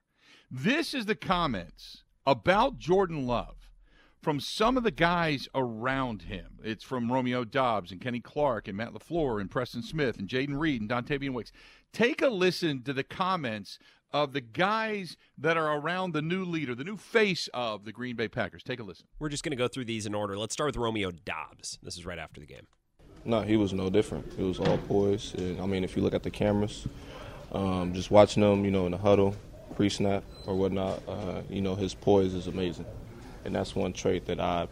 [0.49, 3.69] This is the comments about Jordan Love
[4.21, 6.59] from some of the guys around him.
[6.63, 10.59] It's from Romeo Doubs and Kenny Clark and Matt LaFleur and Preston Smith and Jayden
[10.59, 11.51] Reed and Dontayvion Wicks.
[11.91, 13.79] Take a listen to the comments
[14.13, 18.15] of the guys that are around the new leader, the new face of the Green
[18.15, 18.61] Bay Packers.
[18.61, 19.07] Take a listen.
[19.19, 20.37] We're just going to go through these in order.
[20.37, 21.79] Let's start with Romeo Doubs.
[21.81, 22.67] This is right after the game.
[23.23, 24.25] No, he was no different.
[24.37, 25.33] It was all poise.
[25.35, 26.87] And, I mean, if you look at the cameras,
[27.51, 29.35] um, just watching him, you know, in the huddle,
[29.75, 32.85] pre-snap or whatnot, uh, you know, his poise is amazing,
[33.45, 34.67] and that's one trait that I,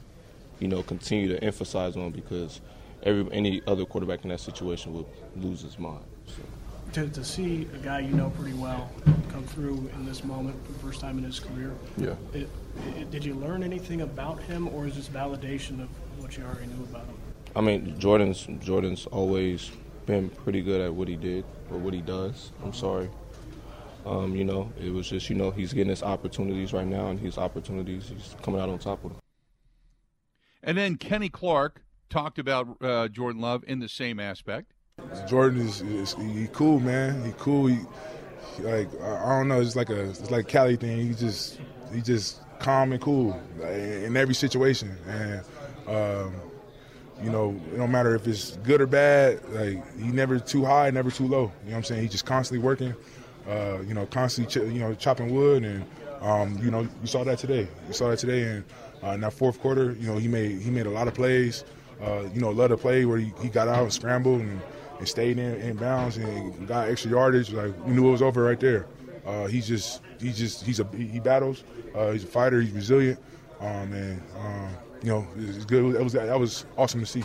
[0.59, 2.61] you know, continue to emphasize on because
[3.03, 5.05] every any other quarterback in that situation would
[5.37, 6.03] lose his mind.
[6.27, 6.33] So.
[6.93, 8.89] To, to see a guy you know pretty well
[9.29, 12.15] come through in this moment for the first time in his career, Yeah.
[12.33, 12.49] it,
[12.97, 16.65] it, did you learn anything about him, or is this validation of what you already
[16.65, 17.15] knew about him?
[17.55, 19.71] I mean, Jordan's Jordan's always
[20.05, 22.51] been pretty good at what he did or what he does.
[22.63, 23.09] I'm sorry.
[24.05, 27.19] Um, you know, it was just you know he's getting his opportunities right now, and
[27.19, 29.19] his opportunities he's coming out on top of them.
[30.63, 34.73] And then Kenny Clark talked about uh, Jordan Love in the same aspect.
[35.27, 37.23] Jordan is, is he cool, man.
[37.23, 37.67] He cool.
[37.67, 37.79] He,
[38.55, 39.61] he like I I don't know.
[39.61, 41.07] It's like a it's like a Cali thing.
[41.07, 41.59] He just
[41.93, 45.41] he just calm and cool like, in every situation, and
[45.87, 46.33] um,
[47.23, 49.41] you know it don't matter if it's good or bad.
[49.49, 51.39] Like he never too high, never too low.
[51.39, 52.01] You know what I'm saying?
[52.01, 52.95] He's just constantly working.
[53.47, 55.85] Uh, you know, constantly ch- you know chopping wood, and
[56.21, 57.67] um, you know you saw that today.
[57.87, 58.63] You saw that today, and
[59.03, 61.63] uh, in that fourth quarter, you know he made he made a lot of plays.
[62.01, 64.61] Uh, you know, love to play where he, he got out and scrambled and,
[64.99, 67.51] and stayed in, in bounds and got extra yardage.
[67.51, 68.87] Like we knew it was over right there.
[69.25, 71.63] Uh, he's just he just he's a he battles.
[71.93, 72.61] Uh, he's a fighter.
[72.61, 73.19] He's resilient.
[73.59, 74.69] Um, and um,
[75.01, 75.95] you know, it's good.
[75.95, 77.23] It was that was awesome to see.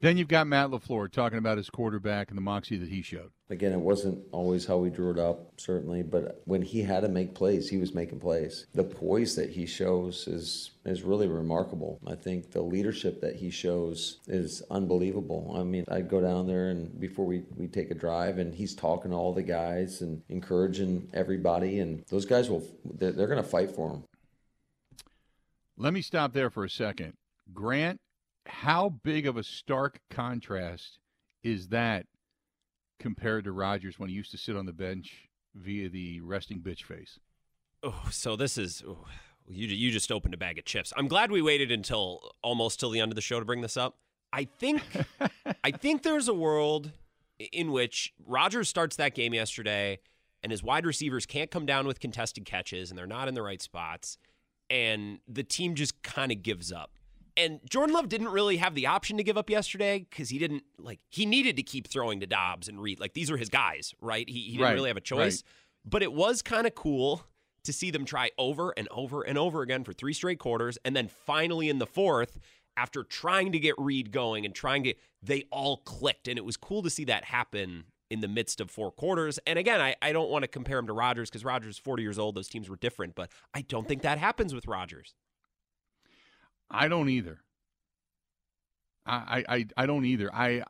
[0.00, 3.30] Then you've got Matt LaFleur talking about his quarterback and the moxie that he showed.
[3.48, 7.08] Again, it wasn't always how we drew it up, certainly, but when he had to
[7.08, 8.66] make plays, he was making plays.
[8.74, 12.00] The poise that he shows is is really remarkable.
[12.06, 15.54] I think the leadership that he shows is unbelievable.
[15.58, 18.74] I mean, I'd go down there and before we, we take a drive, and he's
[18.74, 23.42] talking to all the guys and encouraging everybody, and those guys will they're, they're going
[23.42, 24.04] to fight for him.
[25.76, 27.14] Let me stop there for a second.
[27.52, 28.00] Grant,
[28.46, 30.98] how big of a stark contrast
[31.42, 32.06] is that
[33.00, 36.84] compared to Rodgers when he used to sit on the bench via the resting bitch
[36.84, 37.18] face?
[37.82, 39.04] Oh, so this is oh,
[39.48, 39.66] you.
[39.66, 40.92] You just opened a bag of chips.
[40.96, 43.76] I'm glad we waited until almost till the end of the show to bring this
[43.76, 43.98] up.
[44.32, 44.82] I think,
[45.64, 46.92] I think there's a world
[47.52, 49.98] in which Rodgers starts that game yesterday,
[50.42, 53.42] and his wide receivers can't come down with contested catches, and they're not in the
[53.42, 54.18] right spots,
[54.70, 56.98] and the team just kind of gives up.
[57.36, 60.62] And Jordan Love didn't really have the option to give up yesterday because he didn't
[60.78, 63.00] like he needed to keep throwing to Doubs and Reed.
[63.00, 64.28] Like these are his guys, right?
[64.28, 65.18] He, he didn't Right, really have a choice.
[65.18, 65.42] right.
[65.84, 67.24] But it was kind of cool
[67.64, 70.78] to see them try over and over and over again for three straight quarters.
[70.84, 72.38] And then finally in the fourth,
[72.76, 76.28] after trying to get Reed going and trying to, they all clicked.
[76.28, 79.38] And it was cool to see that happen in the midst of four quarters.
[79.46, 82.02] And again, I, I don't want to compare him to Rodgers because Rodgers is 40
[82.02, 82.34] years old.
[82.34, 85.14] Those teams were different, but I don't think that happens with Rodgers.
[86.70, 87.40] I don't either.
[89.06, 90.34] I, I, I don't either.
[90.34, 90.64] I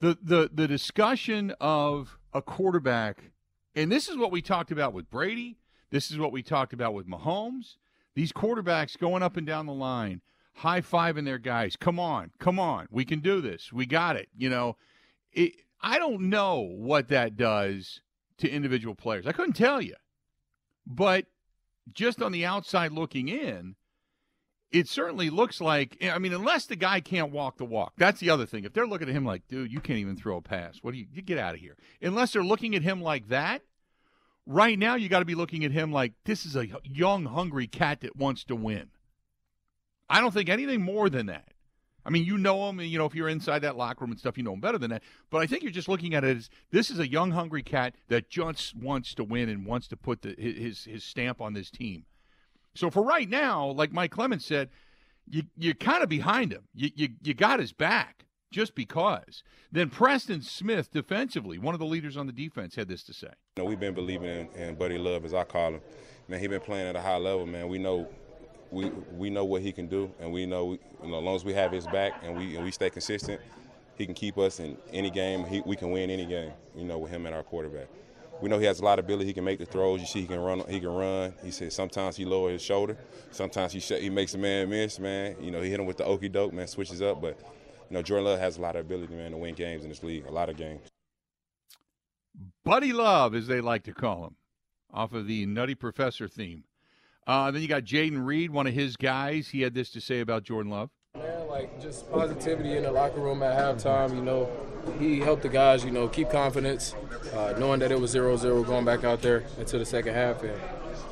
[0.00, 3.32] the the the discussion of a quarterback,
[3.74, 5.58] and this is what we talked about with Brady.
[5.90, 7.76] This is what we talked about with Mahomes.
[8.14, 10.20] These quarterbacks going up and down the line,
[10.56, 11.76] high fiving their guys.
[11.76, 13.72] Come on, come on, we can do this.
[13.72, 14.28] We got it.
[14.36, 14.76] You know,
[15.32, 18.00] it, I don't know what that does
[18.38, 19.26] to individual players.
[19.26, 19.96] I couldn't tell you,
[20.86, 21.26] but
[21.92, 23.74] just on the outside looking in,
[24.70, 27.94] it certainly looks like I mean, unless the guy can't walk the walk.
[27.98, 28.64] That's the other thing.
[28.64, 30.78] If they're looking at him like, dude, you can't even throw a pass.
[30.82, 31.76] What do you, you get out of here?
[32.00, 33.62] Unless they're looking at him like that,
[34.46, 37.66] right now you got to be looking at him like this is a young, hungry
[37.66, 38.88] cat that wants to win.
[40.08, 41.48] I don't think anything more than that.
[42.04, 44.36] I mean, you know him, you know if you're inside that locker room and stuff,
[44.36, 45.02] you know him better than that.
[45.30, 47.94] But I think you're just looking at it as this is a young, hungry cat
[48.08, 51.70] that just wants to win and wants to put the, his his stamp on this
[51.70, 52.04] team.
[52.74, 54.70] So for right now, like Mike Clemens said,
[55.28, 56.64] you you're kind of behind him.
[56.74, 59.42] You, you you got his back just because.
[59.70, 63.30] Then Preston Smith defensively, one of the leaders on the defense, had this to say.
[63.56, 65.80] You know, we've been believing in, in Buddy Love, as I call him.
[66.28, 67.46] Man, he's been playing at a high level.
[67.46, 68.08] Man, we know
[68.72, 71.44] we we know what he can do, and we know, you know as long as
[71.44, 73.40] we have his back and we and we stay consistent,
[73.96, 75.44] he can keep us in any game.
[75.44, 76.52] He, we can win any game.
[76.74, 77.88] You know, with him at our quarterback
[78.42, 79.26] we know he has a lot of ability.
[79.26, 80.00] He can make the throws.
[80.00, 80.64] You see, he can run.
[80.68, 81.32] He can run.
[81.44, 82.96] He said sometimes he lower his shoulder.
[83.30, 84.98] Sometimes he sh- he makes a man miss.
[84.98, 86.52] Man, you know, he hit him with the okey doke.
[86.52, 87.22] Man, switches up.
[87.22, 87.38] But
[87.88, 90.02] you know, Jordan Love has a lot of ability, man, to win games in this
[90.02, 90.26] league.
[90.26, 90.80] A lot of games.
[92.64, 94.36] Buddy Love, as they like to call him,
[94.92, 96.64] off of the Nutty Professor theme.
[97.26, 99.48] Uh, then you got Jayden Reed, one of his guys.
[99.48, 100.90] He had this to say about Jordan Love.
[101.16, 104.14] Man, like just positivity in the locker room at halftime.
[104.14, 104.50] You know,
[104.98, 106.94] he helped the guys, you know, keep confidence,
[107.34, 110.42] uh, knowing that it was 0-0 going back out there into the second half.
[110.42, 110.60] And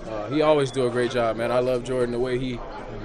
[0.09, 1.53] uh, he always do a great job, man.
[1.53, 2.59] I love Jordan the way he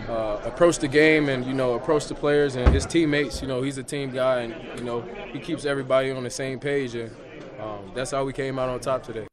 [0.10, 3.42] uh, approached the game and you know approached the players and his teammates.
[3.42, 6.60] You know, he's a team guy, and you know he keeps everybody on the same
[6.60, 7.12] page, and
[7.60, 9.28] um, that's how we came out on top today.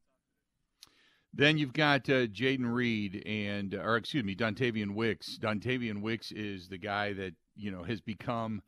[1.35, 5.39] Then you've got uh, Jayden Reed and, or excuse me, Dontayvion Wicks.
[5.41, 8.63] Dontayvion Wicks is the guy that you know has become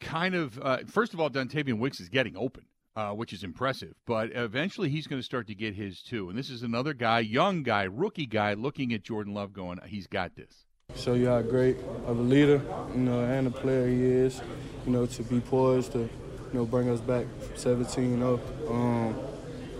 [0.00, 2.64] kind of uh, first of all, Dontayvion Wicks is getting open,
[2.96, 3.94] uh, which is impressive.
[4.06, 6.28] But eventually, he's going to start to get his too.
[6.28, 10.06] And this is another guy, young guy, rookie guy, looking at Jordan Love, going, "He's
[10.06, 12.60] got this." Show you how great of a leader,
[12.92, 14.42] you know, and a player he is.
[14.84, 16.10] You know, to be poised to, you
[16.52, 18.40] know, bring us back 17 up.
[18.68, 19.14] Um,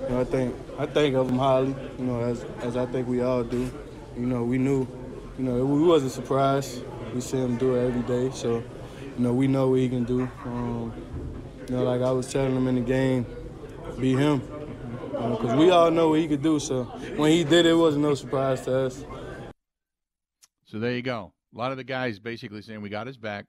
[0.02, 1.74] you know, I think I think of him highly.
[1.98, 3.70] You know, as as I think we all do.
[4.16, 4.86] You know, we knew.
[5.38, 6.84] You know, we wasn't surprised.
[7.14, 8.30] We see him do it every day.
[8.34, 8.62] So
[9.00, 10.28] you know, we know what he can do.
[10.44, 10.92] Um,
[11.68, 13.26] you know, like I was telling him in the game,
[13.98, 14.40] be him.
[15.12, 16.58] Because we all know what he could do.
[16.58, 16.84] So
[17.16, 19.04] when he did it wasn't no surprise to us.
[20.64, 21.32] So there you go.
[21.54, 23.46] A lot of the guys basically saying we got his back.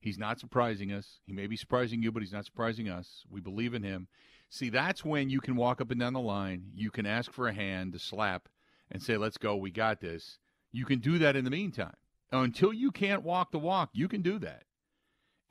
[0.00, 1.20] He's not surprising us.
[1.26, 3.24] He may be surprising you, but he's not surprising us.
[3.30, 4.08] We believe in him.
[4.52, 6.72] See, that's when you can walk up and down the line.
[6.74, 8.48] You can ask for a hand to slap
[8.90, 9.56] and say, let's go.
[9.56, 10.38] We got this.
[10.72, 11.94] You can do that in the meantime.
[12.32, 14.64] Until you can't walk the walk, you can do that.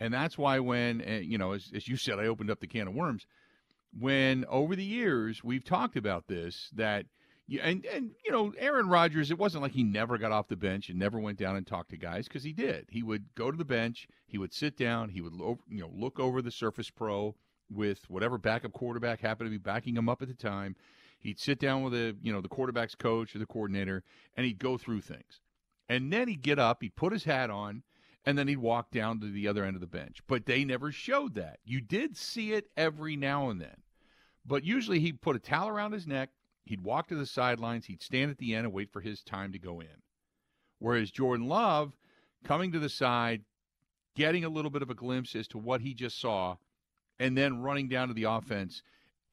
[0.01, 2.67] And that's why when, uh, you know, as, as you said, I opened up the
[2.67, 3.25] can of worms.
[3.97, 7.05] When over the years we've talked about this, that,
[7.61, 10.89] and, and, you know, Aaron Rodgers, it wasn't like he never got off the bench
[10.89, 12.85] and never went down and talked to guys because he did.
[12.89, 16.19] He would go to the bench, he would sit down, he would, you know, look
[16.19, 17.35] over the Surface Pro
[17.71, 20.75] with whatever backup quarterback happened to be backing him up at the time.
[21.19, 24.03] He'd sit down with the, you know, the quarterback's coach or the coordinator,
[24.35, 25.41] and he'd go through things.
[25.87, 27.83] And then he'd get up, he'd put his hat on,
[28.25, 30.19] and then he'd walk down to the other end of the bench.
[30.27, 31.59] But they never showed that.
[31.65, 33.83] You did see it every now and then.
[34.45, 36.29] But usually he'd put a towel around his neck,
[36.65, 39.51] he'd walk to the sidelines, he'd stand at the end and wait for his time
[39.51, 40.03] to go in.
[40.79, 41.97] Whereas Jordan Love,
[42.43, 43.43] coming to the side,
[44.15, 46.55] getting a little bit of a glimpse as to what he just saw,
[47.19, 48.81] and then running down to the offense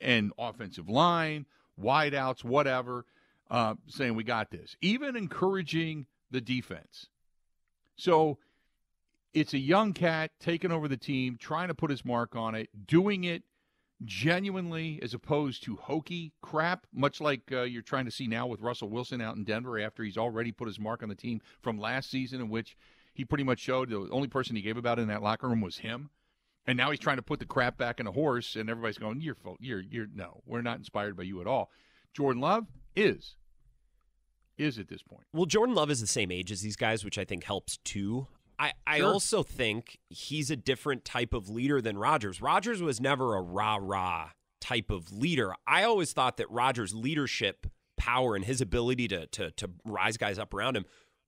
[0.01, 1.47] and offensive line,
[1.81, 3.05] wideouts, whatever,
[3.51, 4.77] uh, saying, We got this.
[4.81, 7.07] Even encouraging the defense.
[7.97, 8.39] So
[9.33, 12.69] it's a young cat taking over the team, trying to put his mark on it,
[12.87, 13.43] doing it
[14.05, 18.61] genuinely as opposed to hokey crap, much like uh, you're trying to see now with
[18.61, 21.79] Russell Wilson out in Denver after he's already put his mark on the team from
[21.79, 22.77] last season, in which
[23.15, 25.79] he pretty much showed the only person he gave about in that locker room was
[25.79, 26.11] him.
[26.67, 29.21] And now he's trying to put the crap back in a horse, and everybody's going,
[29.21, 31.71] "You're, you're, you're no, we're not inspired by you at all."
[32.15, 33.37] Jordan Love, is.
[34.59, 35.25] Is at this point.
[35.35, 38.27] Well, Jordan Love is the same age as these guys, which I think helps too.
[38.59, 39.13] I, I Sure.
[39.13, 42.41] also think he's a different type of leader than Rodgers.
[42.41, 44.31] Rodgers was never a rah rah
[44.63, 45.55] type of leader.
[45.67, 47.67] I always thought that Rodgers' leadership
[47.99, 50.87] power and his ability to to to rise guys up around him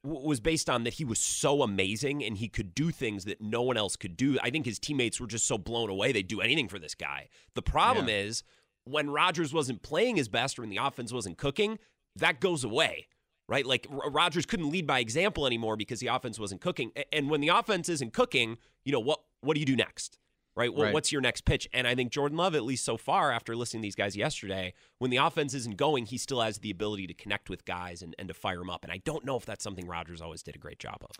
[0.08, 3.62] was based on that he was so amazing and he could do things that no
[3.62, 4.38] one else could do.
[4.42, 7.28] I think his teammates were just so blown away they'd do anything for this guy.
[7.54, 8.16] The problem Yeah.
[8.16, 8.42] is
[8.84, 11.78] when Rodgers wasn't playing his best or when the offense wasn't cooking,
[12.16, 13.08] that goes away.
[13.48, 13.64] Right?
[13.64, 16.92] Like R- Rodgers couldn't lead by example anymore because the offense wasn't cooking.
[17.12, 20.18] And when the offense isn't cooking, you know, what what do you do next?
[20.58, 20.74] Right?
[20.74, 20.92] Well, Right.
[20.94, 21.68] What's your next pitch?
[21.72, 24.74] And I think Jordan Love, at least so far, after listening to these guys yesterday,
[24.98, 28.14] when the offense isn't going, he still has the ability to connect with guys and,
[28.18, 28.82] and to fire them up.
[28.82, 31.16] And I don't know if that's something Rodgers always did a great job of.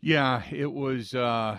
[0.00, 1.58] Yeah, it was uh,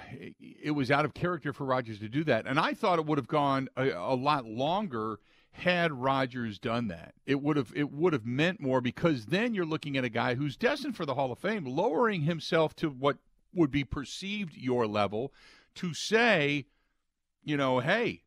[0.63, 3.17] it- was out of character for Rodgers to do that, and I thought it would
[3.17, 5.19] have gone a, a lot longer
[5.51, 7.15] had Rodgers done that.
[7.25, 10.35] It would have it would have meant more because then you're looking at a guy
[10.35, 13.17] who's destined for the Hall of Fame, lowering himself to what
[13.53, 15.33] would be perceived your level
[15.75, 16.65] to say,
[17.43, 18.23] you know, hey,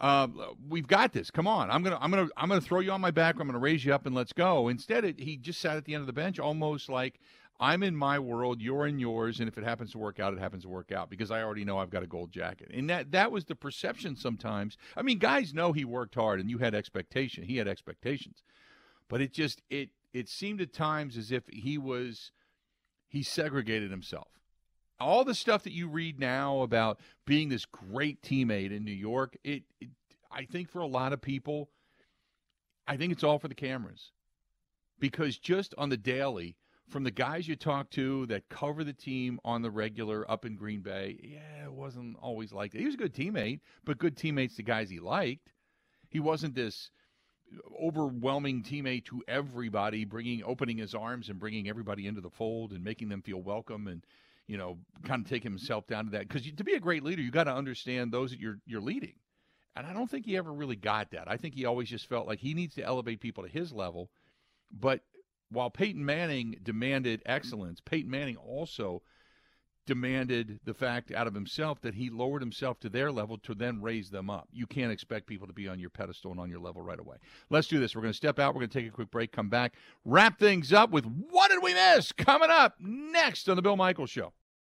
[0.00, 0.28] uh,
[0.68, 1.30] we've got this.
[1.30, 3.36] Come on, I'm gonna, I'm gonna, I'm gonna throw you on my back.
[3.38, 4.68] I'm gonna raise you up and let's go.
[4.68, 7.20] Instead, it, he just sat at the end of the bench, almost like
[7.60, 10.40] I'm in my world, you're in yours, and if it happens to work out, it
[10.40, 12.70] happens to work out because I already know I've got a gold jacket.
[12.72, 14.78] And that that was the perception sometimes.
[14.96, 17.44] I mean, guys know he worked hard, and you had expectation.
[17.44, 18.42] He had expectations,
[19.08, 22.32] but it just it it seemed at times as if he was
[23.06, 24.39] he segregated himself
[25.00, 29.36] all the stuff that you read now about being this great teammate in New York,
[29.44, 29.88] it, it
[30.30, 31.70] I think for a lot of people,
[32.86, 34.12] I think it's all for the cameras.
[34.98, 36.56] Because just on the daily,
[36.88, 40.56] from the guys you talk to that cover the team on the regular up in
[40.56, 42.80] Green Bay, yeah, it wasn't always like that.
[42.80, 45.52] He was a good teammate, but good teammates to guys he liked.
[46.10, 46.90] He wasn't this
[47.82, 52.84] overwhelming teammate to everybody, bringing opening his arms and bringing everybody into the fold and
[52.84, 54.04] making them feel welcome and
[54.50, 57.22] you know kind of take himself down to that because to be a great leader
[57.22, 59.14] you got to understand those that you're you're leading
[59.76, 61.30] and I don't think he ever really got that.
[61.30, 64.10] I think he always just felt like he needs to elevate people to his level.
[64.70, 65.00] But
[65.50, 69.02] while Peyton Manning demanded excellence, Peyton Manning also
[69.86, 73.80] demanded the fact out of himself that he lowered himself to their level to then
[73.80, 74.48] raise them up.
[74.52, 77.16] You can't expect people to be on your pedestal and on your level right away.
[77.48, 77.96] Let's do this.
[77.96, 78.54] We're going to step out.
[78.54, 79.74] We're going to take a quick break, come back,
[80.04, 82.12] wrap things up with what did we miss?
[82.12, 84.32] Coming up next on the Bill Michaels Show.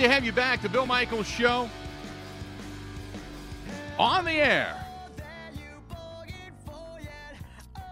[0.00, 0.62] To have you back.
[0.62, 1.68] The Bill Michaels Show
[3.98, 4.76] on the air.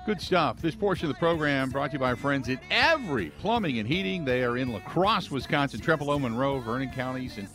[0.07, 0.63] Good stuff.
[0.63, 3.87] This portion of the program brought to you by our friends at Every Plumbing and
[3.87, 4.25] Heating.
[4.25, 7.37] They are in La Crosse, Wisconsin, Trempealeau, Monroe, Vernon counties.
[7.37, 7.47] And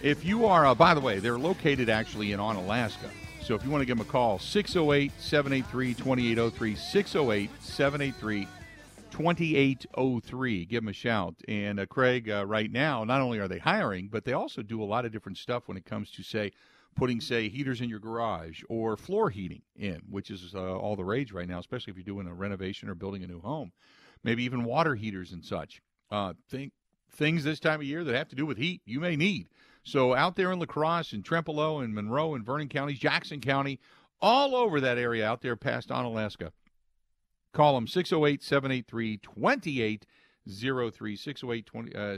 [0.00, 3.10] if you are, uh, by the way, they're located actually in Onalaska.
[3.42, 8.46] So if you want to give them a call, 608 783 2803, 608 783
[9.18, 10.64] 2803.
[10.66, 11.34] Give them a shout.
[11.48, 14.80] And uh, Craig, uh, right now, not only are they hiring, but they also do
[14.80, 16.52] a lot of different stuff when it comes to, say,
[16.94, 21.04] putting, say, heaters in your garage or floor heating in, which is uh, all the
[21.04, 23.72] rage right now, especially if you're doing a renovation or building a new home.
[24.22, 25.82] Maybe even water heaters and such.
[26.12, 26.72] Uh, think
[27.10, 29.48] things this time of year that have to do with heat you may need.
[29.82, 33.80] So out there in La Crosse and Trempealeau and Monroe and Vernon counties, Jackson County,
[34.20, 36.52] all over that area out there past Onalaska.
[37.58, 41.16] Call them 608 783 2803.
[41.16, 41.68] 608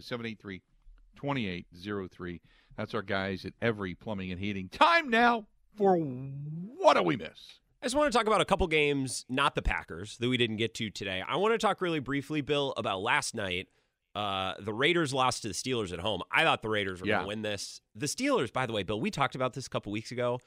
[0.05, 0.63] 783
[1.17, 2.41] 2803.
[2.77, 4.69] That's our guys at Every Plumbing and Heating.
[4.69, 5.47] Time now
[5.79, 7.59] for What Do We Miss?
[7.83, 10.57] I just want to talk about a couple games, not the Packers, that we didn't
[10.57, 11.23] get to today.
[11.27, 13.69] I want to talk really briefly, Bill, about last night.
[14.15, 16.21] Uh, the Raiders lost to the Steelers at home.
[16.31, 17.15] I thought the Raiders were Yeah.
[17.15, 17.81] going to win this.
[17.95, 20.39] The Steelers, by the way, Bill, we talked about this a couple weeks ago.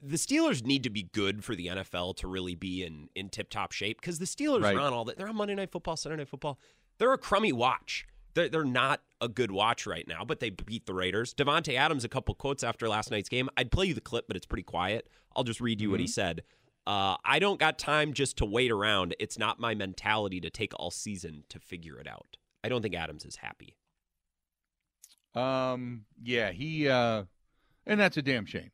[0.00, 3.50] The Steelers need to be good for the NFL to really be in in tip
[3.50, 4.76] top shape because the Steelers Right.
[4.76, 5.16] are on all that.
[5.16, 6.58] They're on Monday Night Football, Sunday Night Football.
[6.98, 8.06] They're a crummy watch.
[8.34, 11.34] They're, they're not a good watch right now, but they beat the Raiders.
[11.34, 13.48] Davante Adams, a couple quotes after last night's game.
[13.56, 15.08] I'd play you the clip, but it's pretty quiet.
[15.36, 16.42] I'll just read you what he said.
[16.86, 19.14] Uh, I don't got time just to wait around.
[19.20, 22.36] It's not my mentality to take all season to figure it out.
[22.64, 23.76] I don't think Adams is happy.
[25.34, 27.24] Um, yeah, he, uh,
[27.86, 28.70] and that's a damn shame.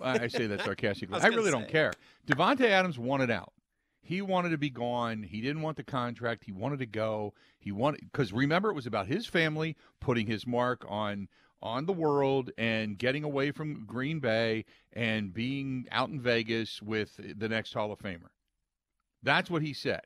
[0.00, 1.18] I say that sarcastically.
[1.20, 1.92] I I, really don't care.
[2.26, 3.52] Davante Adams wanted out.
[4.00, 5.24] He wanted to be gone.
[5.24, 6.44] He didn't want the contract.
[6.44, 7.34] He wanted to go.
[7.58, 11.28] He wanted because remember it was about his family putting his mark on
[11.62, 17.18] on the world and getting away from Green Bay and being out in Vegas with
[17.18, 18.28] the next Hall of Famer.
[19.22, 20.02] That's what he said.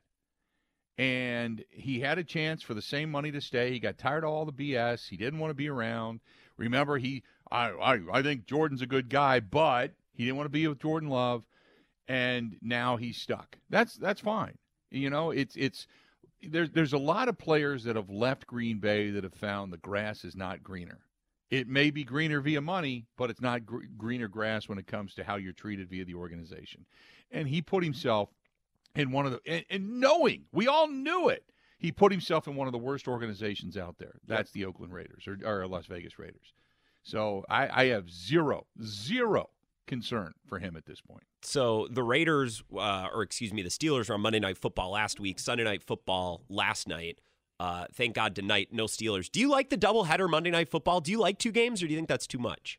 [0.96, 3.70] And he had a chance for the same money to stay.
[3.70, 5.08] He got tired of all the BS.
[5.08, 6.20] He didn't want to be around.
[6.56, 10.50] Remember, he I I, I think Jordan's a good guy, but he didn't want to
[10.50, 11.44] be with Jordan Love,
[12.08, 13.58] and now he's stuck.
[13.68, 14.58] That's that's fine.
[14.90, 15.86] You know, it's it's
[16.42, 19.78] there's there's a lot of players that have left Green Bay that have found the
[19.78, 20.98] grass is not greener.
[21.50, 25.14] It may be greener via money, but it's not gr- greener grass when it comes
[25.14, 26.86] to how you're treated via the organization.
[27.32, 28.28] And he put himself
[28.94, 31.44] in one of the and, and knowing we all knew it
[31.78, 35.26] he put himself in one of the worst organizations out there that's the oakland raiders
[35.26, 36.52] or, or las vegas raiders
[37.02, 39.50] so I, I have zero zero
[39.86, 44.08] concern for him at this point So the Raiders, uh, or excuse me, the Steelers
[44.10, 45.38] are on Monday Night Football last week.
[45.38, 47.20] Sunday Night Football last night.
[47.58, 49.30] Uh, thank God tonight, no Steelers.
[49.30, 51.00] Do you like the doubleheader Monday Night Football?
[51.00, 52.78] Do you like two games, or do you think that's too much?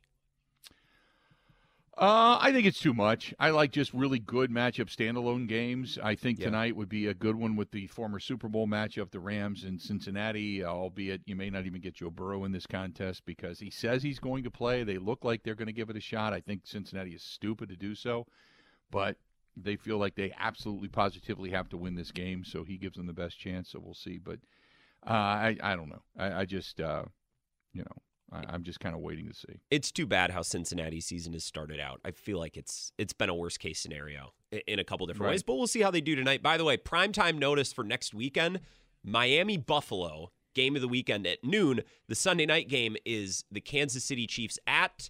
[1.98, 3.34] Uh, I think it's too much.
[3.38, 6.00] I like just really good matchup standalone games.
[6.02, 6.46] I think Yeah.
[6.46, 9.80] tonight would be a good one with the former Super Bowl matchup, the Rams and
[9.80, 10.64] Cincinnati.
[10.64, 14.20] Albeit you may not even get Joe Burrow in this contest because he says he's
[14.20, 14.84] going to play.
[14.84, 16.32] They look like they're going to give it a shot.
[16.34, 18.26] I think Cincinnati is stupid to do so,
[18.89, 19.18] but
[19.58, 22.46] they feel like they absolutely positively have to win this game.
[22.46, 23.70] So he gives them the best chance.
[23.70, 24.18] So we'll see.
[24.18, 24.39] But
[25.06, 26.04] uh, I I don't know.
[26.18, 27.04] I, I just uh,
[27.74, 29.59] you know I, I'm just kind of waiting to see.
[29.69, 31.99] It's too bad how Cincinnati's season has started out.
[32.05, 34.34] I feel like it's it's been a worst case scenario
[34.67, 35.32] in a couple different Right.
[35.32, 36.41] ways, but we'll see how they do tonight.
[36.41, 38.59] By the way, primetime notice for next weekend:
[39.03, 41.82] Miami Buffalo game of the weekend at noon.
[42.07, 45.09] The Sunday night game is the Kansas City Chiefs at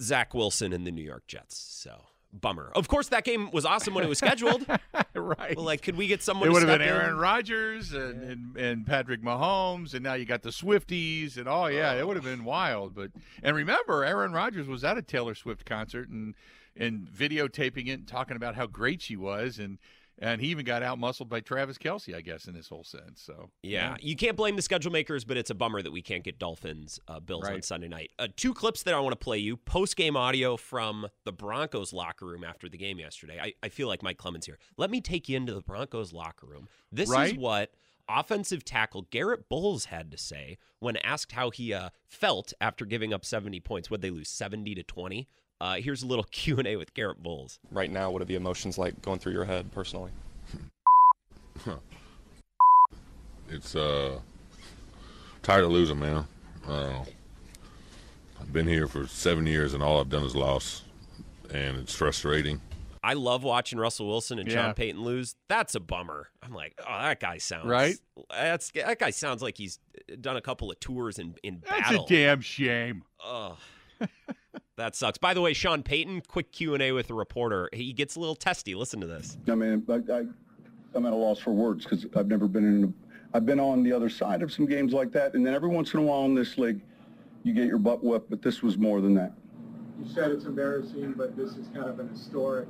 [0.00, 1.56] Zach Wilson and the New York Jets.
[1.58, 2.70] So bummer.
[2.74, 4.66] Of course, that game was awesome when it was scheduled.
[5.14, 5.56] right.
[5.56, 6.48] Well, like, could we get someone?
[6.48, 6.86] It would have been?
[6.86, 11.66] Aaron Rodgers and, and, and Patrick Mahomes, and now you got the Swifties, and oh
[11.66, 12.94] yeah, it would have been wild.
[12.94, 13.10] But
[13.42, 16.34] and remember, Aaron Rodgers was at a Taylor Swift concert and
[16.76, 19.78] and videotaping it and talking about how great she was, and
[20.20, 23.22] and he even got out muscled by Travis Kelce, I guess, in this whole sense.
[23.22, 26.22] So Yeah, you can't blame the schedule makers, but it's a bummer that we can't
[26.22, 28.10] get Dolphins uh, Bills on Sunday night.
[28.18, 31.92] Uh, two clips that I want to play you post game audio from the Broncos
[31.92, 33.40] locker room after the game yesterday.
[33.40, 34.58] I, I feel like Mike Clemens here.
[34.76, 36.68] Let me take you into the Broncos locker room.
[36.92, 37.72] This is what
[38.10, 43.14] offensive tackle Garett Bolles had to say when asked how he uh, felt after giving
[43.14, 43.90] up 70 points.
[43.90, 45.28] Would they lose 70 to 20?
[45.60, 47.58] Uh, here's a little Q and A with Garett Bolles.
[47.70, 50.10] Right now, what are the emotions like going through your head personally?
[53.52, 54.20] It's uh
[55.42, 56.24] tired of losing, man.
[56.68, 57.04] Uh,
[58.40, 60.84] I've been here for seven years, and all I've done is lost,
[61.52, 62.60] and it's frustrating.
[63.02, 64.66] I love watching Russell Wilson and Yeah.
[64.66, 65.34] Sean Payton lose.
[65.48, 66.28] That's a bummer.
[66.44, 67.96] I'm like, oh, that guy sounds Right?
[68.30, 69.80] That's that guy sounds like he's
[70.20, 72.04] done a couple of tours in in that's battle.
[72.04, 73.02] a damn shame.
[73.26, 73.56] Ugh.
[74.80, 75.18] that sucks.
[75.18, 77.68] By the way, Sean Payton, quick Q and A with a reporter.
[77.72, 78.74] He gets a little testy.
[78.74, 79.38] Listen to this.
[79.48, 80.22] I mean, I, I,
[80.94, 82.84] I'm at a loss for words because I've never been in.
[82.84, 85.68] A, I've been on the other side of some games like that, and then every
[85.68, 86.80] once in a while in this league,
[87.44, 88.28] you get your butt whipped.
[88.30, 89.32] But this was more than that.
[90.02, 92.66] You said it's embarrassing, but this is kind of an historic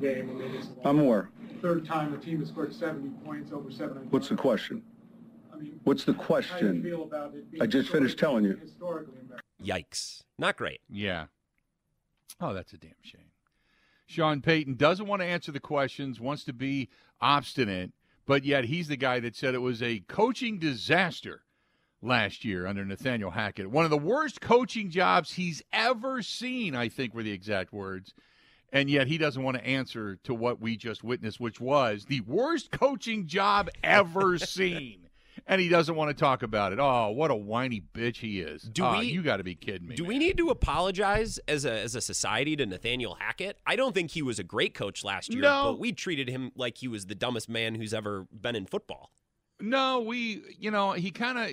[0.00, 0.30] game.
[0.30, 1.28] I mean, it's the I'm aware.
[1.60, 4.12] third time a team has scored 70 points over 700.
[4.12, 4.82] What's the question?
[5.52, 6.82] I mean, What's the how do you question?
[6.84, 8.60] feel about it being I just finished telling you.
[9.62, 10.22] Yikes!
[10.38, 10.80] Not great.
[10.88, 11.26] Yeah.
[12.40, 13.32] Oh, that's a damn shame.
[14.06, 16.88] Sean Payton doesn't want to answer the questions, wants to be
[17.20, 17.92] obstinate,
[18.26, 21.42] but yet he's the guy that said it was a coaching disaster
[22.00, 23.70] last year under Nathaniel Hackett.
[23.70, 28.14] One of the worst coaching jobs he's ever seen, I think were the exact words.
[28.72, 32.20] And yet he doesn't want to answer to what we just witnessed, which was the
[32.20, 35.07] worst coaching job ever seen.
[35.46, 36.78] And he doesn't want to talk about it.
[36.80, 38.62] Oh, what a whiny bitch he is.
[38.62, 39.94] Do Ah, we- you got to be kidding me.
[39.96, 43.58] Do we need to apologize as a as a society to Nathaniel Hackett?
[43.66, 45.72] I don't think he was a great coach last year, No.
[45.72, 49.10] but we treated him like he was the dumbest man who's ever been in football.
[49.60, 51.50] No, we, you know, he kind of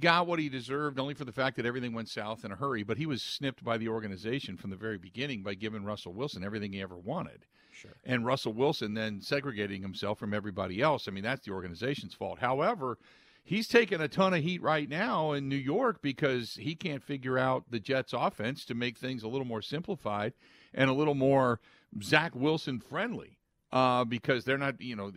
[0.00, 2.82] got what he deserved only for the fact that everything went south in a hurry,
[2.82, 6.44] but he was snipped by the organization from the very beginning by giving Russell Wilson
[6.44, 7.46] everything he ever wanted.
[7.80, 7.96] Sure.
[8.04, 11.06] And Russell Wilson then segregating himself from everybody else.
[11.08, 12.38] I mean, that's the organization's fault.
[12.40, 12.98] However,
[13.44, 17.38] he's taking a ton of heat right now in New York because he can't figure
[17.38, 20.32] out the Jets offense to make things a little more simplified
[20.74, 21.60] and a little more
[22.02, 23.38] Zach Wilson friendly.
[23.70, 25.12] uh, because they're not, you know,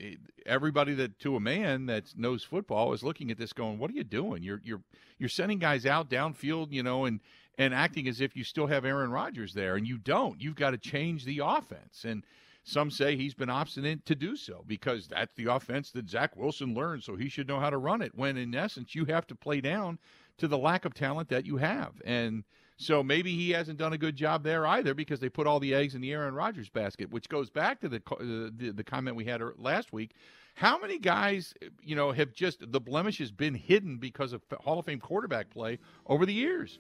[0.46, 3.94] everybody that to a man that knows football is looking at this going, "What are
[3.94, 4.44] you doing?
[4.44, 4.82] You're you're
[5.18, 7.22] you're sending guys out downfield, you know, and
[7.58, 10.42] and acting as if you still have Aaron Rodgers there, and you don't.
[10.42, 12.26] You've got to change the offense." And
[12.64, 16.74] some say he's been obstinate to do so because that's the offense that Zach Wilson
[16.74, 18.16] learned, so he should know how to run it.
[18.16, 19.98] When in essence, you have to play down
[20.38, 22.44] to the lack of talent that you have, and
[22.78, 25.74] so maybe he hasn't done a good job there either because they put all the
[25.74, 29.16] eggs in the Aaron Rodgers basket, which goes back to the uh, the, the comment
[29.16, 30.12] we had last week.
[30.56, 31.54] How many guys,
[31.84, 35.50] you know, have just the blemish has been hidden because of Hall of Fame quarterback
[35.50, 36.80] play over the years?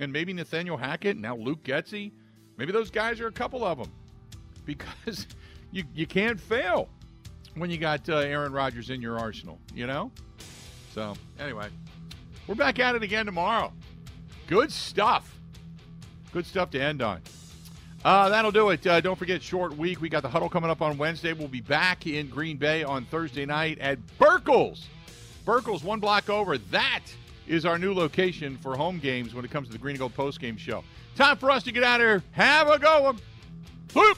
[0.00, 2.12] And maybe Nathaniel Hackett, now Luke Getsy,
[2.56, 3.92] maybe those guys are a couple of them
[4.74, 5.26] because
[5.72, 6.88] you you can't fail
[7.54, 10.10] when you got uh, Aaron Rodgers in your arsenal, you know.
[10.94, 11.68] So anyway,
[12.46, 13.72] we're back at it again tomorrow.
[14.46, 15.36] Good stuff.
[16.32, 17.20] Good stuff to end on.
[18.04, 18.86] Uh, that'll do it.
[18.86, 20.00] Uh, don't forget, short week.
[20.00, 21.32] We got the huddle coming up on Wednesday.
[21.32, 24.84] We'll be back in Green Bay on Thursday night at Burkles.
[25.44, 26.56] Burkles, one block over.
[26.56, 27.02] That
[27.46, 30.14] is our new location for home games when it comes to the Green and Gold
[30.14, 30.82] post game show.
[31.14, 32.22] Time for us to get out of here.
[32.32, 34.16] Have a go one.